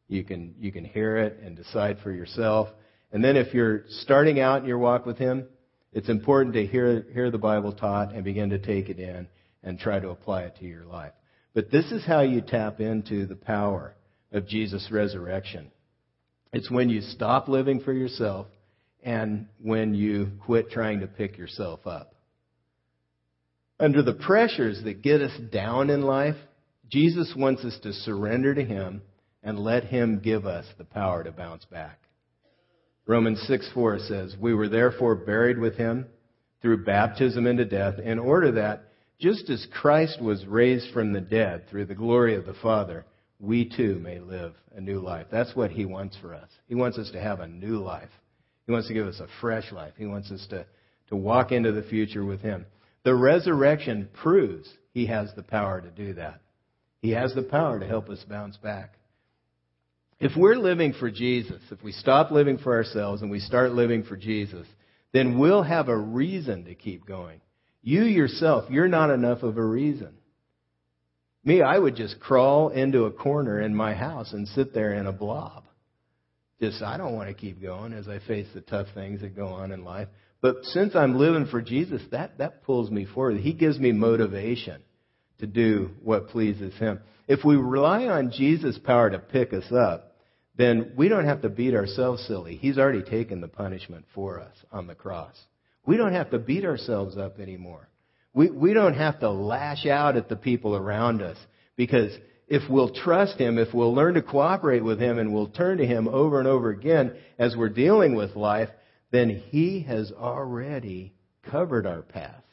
You 0.10 0.26
can, 0.26 0.54
you 0.60 0.74
can 0.74 0.84
hear 0.84 1.16
it 1.16 1.40
and 1.42 1.56
decide 1.56 2.00
for 2.04 2.12
yourself. 2.12 2.68
And 3.14 3.24
then 3.24 3.38
if 3.38 3.54
you're 3.54 3.86
starting 4.02 4.42
out 4.42 4.64
in 4.64 4.68
your 4.68 4.80
walk 4.80 5.06
with 5.06 5.18
Him, 5.18 5.48
it's 5.94 6.10
important 6.10 6.56
to 6.56 6.66
hear, 6.66 7.06
hear 7.14 7.32
the 7.32 7.38
Bible 7.38 7.74
taught 7.74 8.14
and 8.14 8.24
begin 8.24 8.52
to 8.52 8.60
take 8.60 8.90
it 8.90 9.00
in 9.00 9.28
and 9.64 9.80
try 9.80 10.00
to 10.00 10.10
apply 10.10 10.44
it 10.44 10.58
to 10.58 10.66
your 10.66 10.86
life. 10.86 11.14
But 11.54 11.72
this 11.72 11.92
is 11.92 12.06
how 12.06 12.22
you 12.22 12.42
tap 12.42 12.80
into 12.80 13.26
the 13.26 13.36
power 13.36 13.96
of 14.32 14.48
Jesus' 14.48 14.90
resurrection. 14.92 15.72
It's 16.54 16.70
when 16.70 16.90
you 16.90 17.02
stop 17.02 17.48
living 17.48 17.82
for 17.82 17.94
yourself 17.94 18.48
and 19.04 19.48
when 19.62 19.94
you 19.94 20.32
quit 20.46 20.70
trying 20.72 21.00
to 21.02 21.08
pick 21.08 21.38
yourself 21.38 21.88
up 21.88 22.14
under 23.80 24.04
the 24.04 24.14
pressures 24.14 24.82
that 24.84 25.02
get 25.02 25.22
us 25.22 25.36
down 25.52 25.90
in 25.90 26.02
life, 26.02 26.36
Jesus 26.90 27.34
wants 27.36 27.64
us 27.64 27.78
to 27.84 27.94
surrender 27.94 28.54
to 28.54 28.64
Him 28.64 29.02
and 29.42 29.58
let 29.58 29.86
Him 29.86 30.20
give 30.20 30.46
us 30.46 30.66
the 30.78 30.84
power 30.84 31.24
to 31.24 31.32
bounce 31.32 31.66
back. 31.66 32.00
Romans 33.10 33.42
6 33.48 33.72
4 33.74 33.98
says, 33.98 34.36
We 34.40 34.54
were 34.54 34.70
therefore 34.70 35.16
buried 35.16 35.58
with 35.58 35.76
Him 35.76 36.06
through 36.62 36.86
baptism 36.86 37.48
into 37.48 37.66
death, 37.66 37.98
in 37.98 38.20
order 38.20 38.52
that, 38.52 38.84
just 39.20 39.50
as 39.50 39.66
Christ 39.74 40.22
was 40.22 40.46
raised 40.46 40.94
from 40.94 41.12
the 41.12 41.20
dead 41.20 41.68
through 41.68 41.86
the 41.86 41.96
glory 41.96 42.36
of 42.36 42.46
the 42.46 42.54
Father, 42.54 43.08
we 43.40 43.68
too 43.68 43.96
may 43.96 44.20
live 44.20 44.54
a 44.76 44.80
new 44.80 45.00
life. 45.00 45.26
That's 45.32 45.56
what 45.56 45.72
He 45.72 45.86
wants 45.86 46.18
for 46.22 46.36
us. 46.36 46.52
He 46.68 46.76
wants 46.76 47.00
us 47.00 47.10
to 47.10 47.20
have 47.20 47.40
a 47.40 47.48
new 47.48 47.80
life. 47.80 48.12
He 48.68 48.74
wants 48.74 48.88
to 48.90 48.94
give 48.94 49.08
us 49.08 49.20
a 49.20 49.42
fresh 49.42 49.72
life. 49.72 49.94
He 49.98 50.06
wants 50.06 50.30
us 50.30 50.46
to, 50.52 50.68
to 51.08 51.16
walk 51.16 51.52
into 51.52 51.72
the 51.72 51.82
future 51.82 52.24
with 52.24 52.42
Him. 52.42 52.68
The 53.06 53.16
resurrection 53.16 54.08
proves 54.14 54.70
he 54.94 55.08
has 55.08 55.34
the 55.36 55.42
power 55.42 55.82
to 55.82 55.90
do 55.90 56.14
that. 56.14 56.42
He 57.02 57.10
has 57.12 57.34
the 57.34 57.42
power 57.42 57.80
to 57.80 57.88
help 57.88 58.08
us 58.10 58.24
bounce 58.30 58.58
back. 58.58 58.99
If 60.20 60.36
we're 60.36 60.58
living 60.58 60.94
for 60.94 61.10
Jesus, 61.10 61.62
if 61.72 61.82
we 61.82 61.94
stop 61.94 62.32
living 62.32 62.58
for 62.58 62.76
ourselves 62.76 63.22
and 63.22 63.32
we 63.32 63.40
start 63.40 63.72
living 63.72 64.04
for 64.04 64.18
Jesus, 64.18 64.68
then 65.14 65.40
we'll 65.40 65.64
have 65.64 65.88
a 65.88 65.98
reason 65.98 66.66
to 66.66 66.76
keep 66.76 67.06
going. 67.06 67.40
You 67.82 68.04
yourself, 68.04 68.70
you're 68.70 68.90
not 68.90 69.12
enough 69.12 69.44
of 69.44 69.58
a 69.58 69.66
reason. 69.66 70.16
Me, 71.46 71.62
I 71.62 71.80
would 71.80 71.96
just 71.96 72.20
crawl 72.20 72.70
into 72.70 73.06
a 73.06 73.12
corner 73.12 73.62
in 73.62 73.74
my 73.74 73.94
house 73.94 74.34
and 74.34 74.48
sit 74.50 74.74
there 74.74 74.94
in 74.94 75.08
a 75.08 75.14
blob. 75.14 75.64
Just, 76.62 76.82
I 76.82 76.98
don't 76.98 77.16
want 77.16 77.30
to 77.30 77.34
keep 77.34 77.62
going 77.62 77.94
as 77.94 78.10
I 78.10 78.20
face 78.20 78.48
the 78.54 78.60
tough 78.60 78.88
things 78.94 79.22
that 79.22 79.38
go 79.38 79.48
on 79.48 79.72
in 79.72 79.86
life. 79.86 80.10
But 80.42 80.58
since 80.64 80.96
I'm 80.96 81.18
living 81.18 81.48
for 81.48 81.62
Jesus, 81.62 82.02
that, 82.12 82.38
that 82.40 82.64
pulls 82.64 82.92
me 82.92 83.06
forward. 83.06 83.38
He 83.38 83.54
gives 83.54 83.80
me 83.80 83.94
motivation 83.94 84.82
to 85.40 85.48
do 85.48 85.92
what 86.04 86.28
pleases 86.28 86.74
Him. 86.78 87.00
If 87.30 87.46
we 87.46 87.56
rely 87.56 88.08
on 88.08 88.32
Jesus' 88.32 88.78
power 88.78 89.10
to 89.10 89.20
pick 89.20 89.54
us 89.54 89.72
up, 89.72 90.09
then 90.60 90.92
we 90.98 91.08
don't 91.08 91.24
have 91.24 91.42
to 91.44 91.50
beat 91.50 91.74
ourselves 91.74 92.22
silly. 92.28 92.58
He's 92.58 92.78
already 92.78 93.02
taken 93.02 93.40
the 93.40 93.48
punishment 93.48 94.04
for 94.14 94.42
us 94.42 94.54
on 94.74 94.88
the 94.88 94.94
cross. 94.94 95.34
We 95.86 95.96
don't 95.96 96.12
have 96.12 96.32
to 96.32 96.38
beat 96.38 96.66
ourselves 96.66 97.18
up 97.18 97.40
anymore. 97.40 97.88
We, 98.34 98.50
we 98.50 98.74
don't 98.74 98.96
have 98.96 99.22
to 99.22 99.32
lash 99.32 99.86
out 99.86 100.18
at 100.18 100.28
the 100.28 100.36
people 100.36 100.76
around 100.76 101.22
us 101.22 101.38
because 101.78 102.12
if 102.50 102.70
we'll 102.70 102.94
trust 102.94 103.40
Him, 103.40 103.58
if 103.58 103.74
we'll 103.74 103.96
learn 103.96 104.16
to 104.16 104.22
cooperate 104.22 104.84
with 104.84 105.00
Him 105.00 105.18
and 105.18 105.34
we'll 105.34 105.48
turn 105.48 105.78
to 105.78 105.86
Him 105.86 106.10
over 106.10 106.40
and 106.40 106.48
over 106.48 106.72
again 106.72 107.14
as 107.38 107.56
we're 107.56 107.70
dealing 107.70 108.14
with 108.14 108.36
life, 108.36 108.70
then 109.12 109.30
He 109.30 109.84
has 109.88 110.12
already 110.12 111.14
covered 111.50 111.88
our 111.88 112.02
past. 112.02 112.44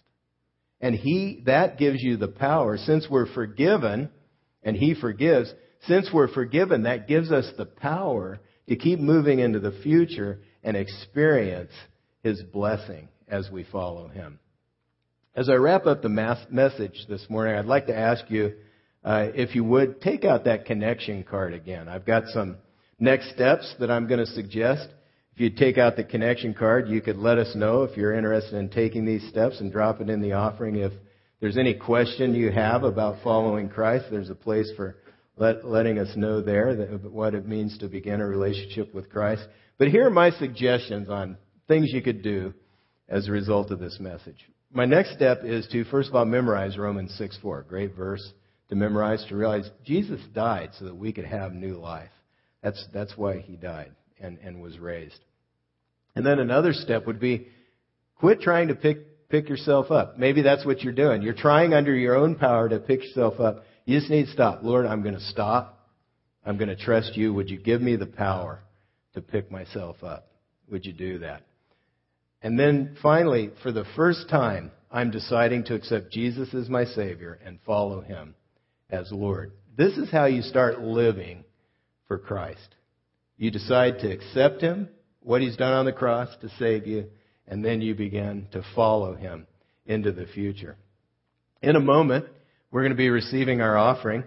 And 0.80 0.94
He, 0.94 1.42
that 1.46 1.76
gives 1.76 2.00
you 2.00 2.18
the 2.18 2.28
power. 2.28 2.78
Since 2.78 3.08
we're 3.10 3.26
forgiven, 3.34 4.10
and 4.62 4.76
He 4.76 4.94
forgives, 4.94 5.52
since 5.86 6.10
we're 6.12 6.32
forgiven, 6.32 6.82
that 6.82 7.08
gives 7.08 7.32
us 7.32 7.50
the 7.56 7.66
power 7.66 8.40
to 8.68 8.76
keep 8.76 8.98
moving 8.98 9.38
into 9.38 9.60
the 9.60 9.78
future 9.82 10.40
and 10.62 10.76
experience 10.76 11.72
His 12.22 12.42
blessing 12.42 13.08
as 13.28 13.50
we 13.50 13.64
follow 13.64 14.08
Him. 14.08 14.38
As 15.34 15.48
I 15.48 15.54
wrap 15.54 15.86
up 15.86 16.02
the 16.02 16.08
message 16.08 17.06
this 17.08 17.26
morning, 17.28 17.56
I'd 17.56 17.66
like 17.66 17.86
to 17.86 17.96
ask 17.96 18.24
you, 18.30 18.54
uh, 19.04 19.28
if 19.34 19.54
you 19.54 19.62
would, 19.64 20.00
take 20.00 20.24
out 20.24 20.44
that 20.44 20.64
connection 20.64 21.22
card 21.22 21.52
again. 21.52 21.88
I've 21.88 22.06
got 22.06 22.26
some 22.28 22.56
next 22.98 23.30
steps 23.30 23.74
that 23.78 23.90
I'm 23.90 24.08
going 24.08 24.24
to 24.24 24.32
suggest. 24.32 24.88
If 25.34 25.40
you 25.40 25.50
take 25.50 25.76
out 25.76 25.96
the 25.96 26.04
connection 26.04 26.54
card, 26.54 26.88
you 26.88 27.02
could 27.02 27.18
let 27.18 27.36
us 27.38 27.54
know 27.54 27.82
if 27.82 27.96
you're 27.96 28.14
interested 28.14 28.56
in 28.56 28.70
taking 28.70 29.04
these 29.04 29.28
steps 29.28 29.60
and 29.60 29.70
drop 29.70 30.00
it 30.00 30.08
in 30.08 30.22
the 30.22 30.32
offering. 30.32 30.76
If 30.76 30.92
there's 31.40 31.58
any 31.58 31.74
question 31.74 32.34
you 32.34 32.50
have 32.50 32.82
about 32.84 33.22
following 33.22 33.68
Christ, 33.68 34.06
there's 34.10 34.30
a 34.30 34.34
place 34.34 34.72
for 34.74 34.96
let, 35.36 35.64
letting 35.64 35.98
us 35.98 36.08
know 36.16 36.40
there 36.40 36.74
that, 36.74 37.10
what 37.10 37.34
it 37.34 37.46
means 37.46 37.76
to 37.78 37.88
begin 37.88 38.20
a 38.20 38.26
relationship 38.26 38.94
with 38.94 39.10
Christ. 39.10 39.46
But 39.78 39.88
here 39.88 40.06
are 40.06 40.10
my 40.10 40.30
suggestions 40.30 41.08
on 41.08 41.36
things 41.68 41.92
you 41.92 42.02
could 42.02 42.22
do 42.22 42.54
as 43.08 43.28
a 43.28 43.32
result 43.32 43.70
of 43.70 43.78
this 43.78 43.98
message. 44.00 44.48
My 44.72 44.84
next 44.84 45.14
step 45.14 45.44
is 45.44 45.66
to, 45.68 45.84
first 45.84 46.08
of 46.08 46.14
all, 46.14 46.24
memorize 46.24 46.76
Romans 46.76 47.14
6 47.18 47.38
4. 47.42 47.66
Great 47.68 47.94
verse 47.94 48.32
to 48.68 48.74
memorize, 48.74 49.24
to 49.28 49.36
realize 49.36 49.70
Jesus 49.84 50.20
died 50.34 50.70
so 50.78 50.86
that 50.86 50.96
we 50.96 51.12
could 51.12 51.24
have 51.24 51.52
new 51.52 51.76
life. 51.76 52.10
That's, 52.62 52.84
that's 52.92 53.16
why 53.16 53.38
he 53.38 53.56
died 53.56 53.92
and, 54.20 54.38
and 54.38 54.60
was 54.60 54.78
raised. 54.78 55.20
And 56.14 56.26
then 56.26 56.40
another 56.40 56.72
step 56.72 57.06
would 57.06 57.20
be 57.20 57.48
quit 58.16 58.40
trying 58.40 58.68
to 58.68 58.74
pick, 58.74 59.28
pick 59.28 59.48
yourself 59.48 59.90
up. 59.90 60.18
Maybe 60.18 60.42
that's 60.42 60.64
what 60.66 60.82
you're 60.82 60.92
doing. 60.92 61.22
You're 61.22 61.34
trying 61.34 61.74
under 61.74 61.94
your 61.94 62.16
own 62.16 62.34
power 62.34 62.68
to 62.68 62.78
pick 62.78 63.04
yourself 63.04 63.38
up. 63.38 63.64
You 63.86 63.98
just 63.98 64.10
need 64.10 64.26
to 64.26 64.32
stop. 64.32 64.60
Lord, 64.62 64.84
I'm 64.84 65.02
going 65.02 65.14
to 65.14 65.20
stop. 65.20 65.88
I'm 66.44 66.58
going 66.58 66.68
to 66.68 66.76
trust 66.76 67.16
you. 67.16 67.32
Would 67.32 67.48
you 67.48 67.58
give 67.58 67.80
me 67.80 67.96
the 67.96 68.06
power 68.06 68.60
to 69.14 69.22
pick 69.22 69.50
myself 69.50 70.04
up? 70.04 70.28
Would 70.70 70.84
you 70.84 70.92
do 70.92 71.20
that? 71.20 71.42
And 72.42 72.58
then 72.58 72.96
finally, 73.02 73.50
for 73.62 73.72
the 73.72 73.86
first 73.96 74.28
time, 74.28 74.70
I'm 74.90 75.10
deciding 75.10 75.64
to 75.64 75.74
accept 75.74 76.12
Jesus 76.12 76.52
as 76.52 76.68
my 76.68 76.84
Savior 76.84 77.38
and 77.44 77.58
follow 77.64 78.02
Him 78.02 78.34
as 78.90 79.10
Lord. 79.10 79.52
This 79.76 79.96
is 79.96 80.10
how 80.10 80.26
you 80.26 80.42
start 80.42 80.80
living 80.80 81.44
for 82.06 82.18
Christ. 82.18 82.74
You 83.38 83.50
decide 83.50 84.00
to 84.00 84.12
accept 84.12 84.60
Him 84.60 84.90
what 85.26 85.42
he's 85.42 85.56
done 85.56 85.72
on 85.72 85.84
the 85.84 85.92
cross 85.92 86.28
to 86.40 86.48
save 86.50 86.86
you, 86.86 87.04
and 87.48 87.64
then 87.64 87.80
you 87.80 87.96
begin 87.96 88.46
to 88.52 88.62
follow 88.76 89.16
him 89.16 89.44
into 89.84 90.12
the 90.12 90.24
future. 90.24 90.76
In 91.60 91.74
a 91.74 91.80
moment, 91.80 92.26
we're 92.70 92.82
going 92.82 92.92
to 92.92 92.96
be 92.96 93.10
receiving 93.10 93.60
our 93.60 93.76
offering, 93.76 94.24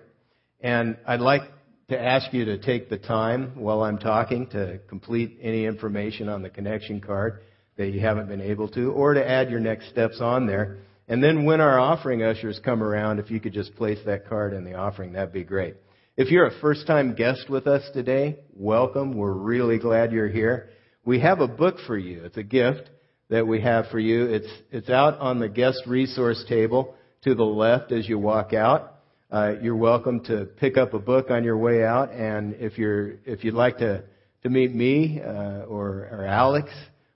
and 0.62 0.97
I'd 1.06 1.21
like 1.21 1.43
to 1.89 1.99
ask 1.99 2.34
you 2.34 2.45
to 2.45 2.58
take 2.58 2.89
the 2.89 2.97
time 2.97 3.54
while 3.56 3.82
I'm 3.84 3.97
talking 3.97 4.47
to 4.47 4.80
complete 4.88 5.38
any 5.41 5.65
information 5.65 6.30
on 6.30 6.41
the 6.41 6.49
connection 6.49 7.02
card 7.02 7.41
that 7.78 7.89
you 7.89 7.99
haven't 7.99 8.28
been 8.28 8.41
able 8.41 8.67
to, 8.69 8.91
or 8.91 9.13
to 9.13 9.28
add 9.28 9.49
your 9.49 9.60
next 9.60 9.89
steps 9.89 10.19
on 10.21 10.45
there. 10.45 10.78
And 11.08 11.23
then 11.23 11.45
when 11.45 11.62
our 11.62 11.80
offering 11.80 12.21
ushers 12.21 12.60
come 12.63 12.84
around, 12.84 13.19
if 13.19 13.32
you 13.32 13.39
could 13.39 13.54
just 13.54 13.75
place 13.75 13.99
that 14.06 14.28
card 14.28 14.54
in 14.54 14.63
the 14.63 14.75
offering, 14.75 15.13
that'd 15.13 15.34
be 15.34 15.43
great. 15.43 15.75
If 16.17 16.30
you're 16.30 16.47
a 16.47 16.60
first 16.60 16.86
time 16.86 17.15
guest 17.15 17.49
with 17.49 17.65
us 17.65 17.84
today, 17.93 18.39
welcome. 18.54 19.17
We're 19.17 19.32
really 19.34 19.80
glad 19.80 20.12
you're 20.12 20.28
here 20.28 20.69
we 21.10 21.19
have 21.21 21.39
a 21.39 21.47
book 21.47 21.78
for 21.88 21.97
you. 21.97 22.23
It's 22.23 22.38
a 22.38 22.43
gift 22.43 22.89
that 23.30 23.47
we 23.47 23.62
have 23.62 23.88
for 23.88 23.97
you. 23.97 24.25
It's, 24.25 24.49
it's 24.71 24.89
out 24.89 25.17
on 25.19 25.39
the 25.39 25.49
guest 25.49 25.82
resource 25.88 26.45
table 26.47 26.95
to 27.24 27.36
the 27.36 27.44
left 27.44 27.92
as 27.92 28.08
you 28.08 28.18
walk 28.18 28.54
out. 28.54 28.96
Uh, 29.32 29.54
you're 29.62 29.76
welcome 29.76 30.24
to 30.26 30.46
pick 30.46 30.78
up 30.78 30.94
a 30.94 31.00
book 31.00 31.30
on 31.30 31.44
your 31.44 31.58
way 31.58 31.84
out, 31.84 32.12
and 32.12 32.56
if 32.56 32.78
you're 32.78 33.15
if 33.26 33.44
you'd 33.44 33.54
like 33.54 33.78
to 33.78 34.04
to 34.44 34.50
meet 34.50 34.74
me 34.74 35.22
uh, 35.22 35.65
or 35.65 36.10
or 36.12 36.26
Alex 36.26 36.70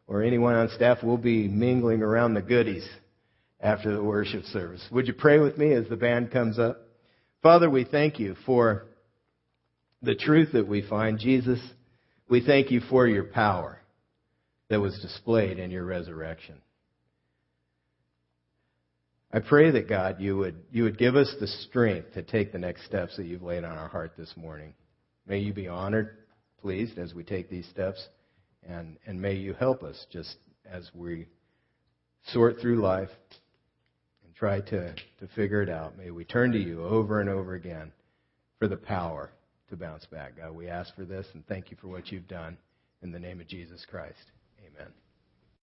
or 0.07 0.21
anyone 0.21 0.55
on 0.55 0.69
staff, 0.69 0.99
we'll 1.01 1.17
be 1.17 1.47
mingling 1.47 2.01
around 2.01 2.33
the 2.33 2.41
goodies 2.41 2.87
after 3.59 3.93
the 3.93 4.03
worship 4.03 4.43
service. 4.45 4.85
Would 4.91 5.07
you 5.07 5.13
pray 5.13 5.39
with 5.39 5.57
me 5.57 5.73
as 5.73 5.87
the 5.87 5.95
band 5.95 6.31
comes 6.31 6.59
up? 6.59 6.81
Father, 7.41 7.69
we 7.69 7.83
thank 7.83 8.19
you 8.19 8.35
for 8.45 8.85
the 10.01 10.15
truth 10.15 10.49
that 10.53 10.67
we 10.67 10.81
find, 10.87 11.17
Jesus. 11.17 11.59
We 12.29 12.45
thank 12.45 12.71
you 12.71 12.81
for 12.89 13.07
your 13.07 13.23
power 13.23 13.79
that 14.69 14.79
was 14.79 14.99
displayed 15.01 15.59
in 15.59 15.71
your 15.71 15.85
resurrection. 15.85 16.61
I 19.35 19.39
pray 19.39 19.71
that 19.71 19.89
God, 19.89 20.21
you 20.21 20.37
would, 20.37 20.55
you 20.71 20.83
would 20.83 20.99
give 20.99 21.15
us 21.15 21.33
the 21.39 21.47
strength 21.47 22.13
to 22.13 22.21
take 22.21 22.51
the 22.51 22.59
next 22.59 22.85
steps 22.85 23.17
that 23.17 23.25
you've 23.25 23.41
laid 23.41 23.63
on 23.63 23.75
our 23.75 23.87
heart 23.87 24.13
this 24.15 24.31
morning. 24.37 24.75
May 25.25 25.39
you 25.39 25.53
be 25.53 25.67
honored, 25.67 26.17
pleased, 26.61 26.99
as 26.99 27.15
we 27.15 27.23
take 27.23 27.49
these 27.49 27.67
steps, 27.69 28.07
and, 28.61 28.97
and 29.07 29.19
may 29.19 29.33
you 29.33 29.53
help 29.53 29.81
us 29.81 30.05
just 30.11 30.35
as 30.71 30.87
we 30.93 31.25
sort 32.27 32.59
through 32.61 32.79
life 32.79 33.09
and 34.23 34.35
try 34.35 34.61
to, 34.61 34.93
to 34.93 35.27
figure 35.35 35.63
it 35.63 35.69
out. 35.69 35.97
May 35.97 36.11
we 36.11 36.25
turn 36.25 36.51
to 36.51 36.59
you 36.59 36.83
over 36.83 37.19
and 37.19 37.27
over 37.27 37.55
again 37.55 37.91
for 38.59 38.67
the 38.67 38.77
power 38.77 39.31
to 39.71 39.75
bounce 39.75 40.05
back. 40.05 40.37
God, 40.37 40.51
we 40.51 40.67
ask 40.67 40.93
for 40.95 41.05
this 41.05 41.25
and 41.33 41.43
thank 41.47 41.71
you 41.71 41.77
for 41.81 41.87
what 41.87 42.11
you've 42.11 42.27
done. 42.27 42.55
In 43.01 43.11
the 43.11 43.19
name 43.19 43.41
of 43.41 43.47
Jesus 43.47 43.83
Christ. 43.89 44.32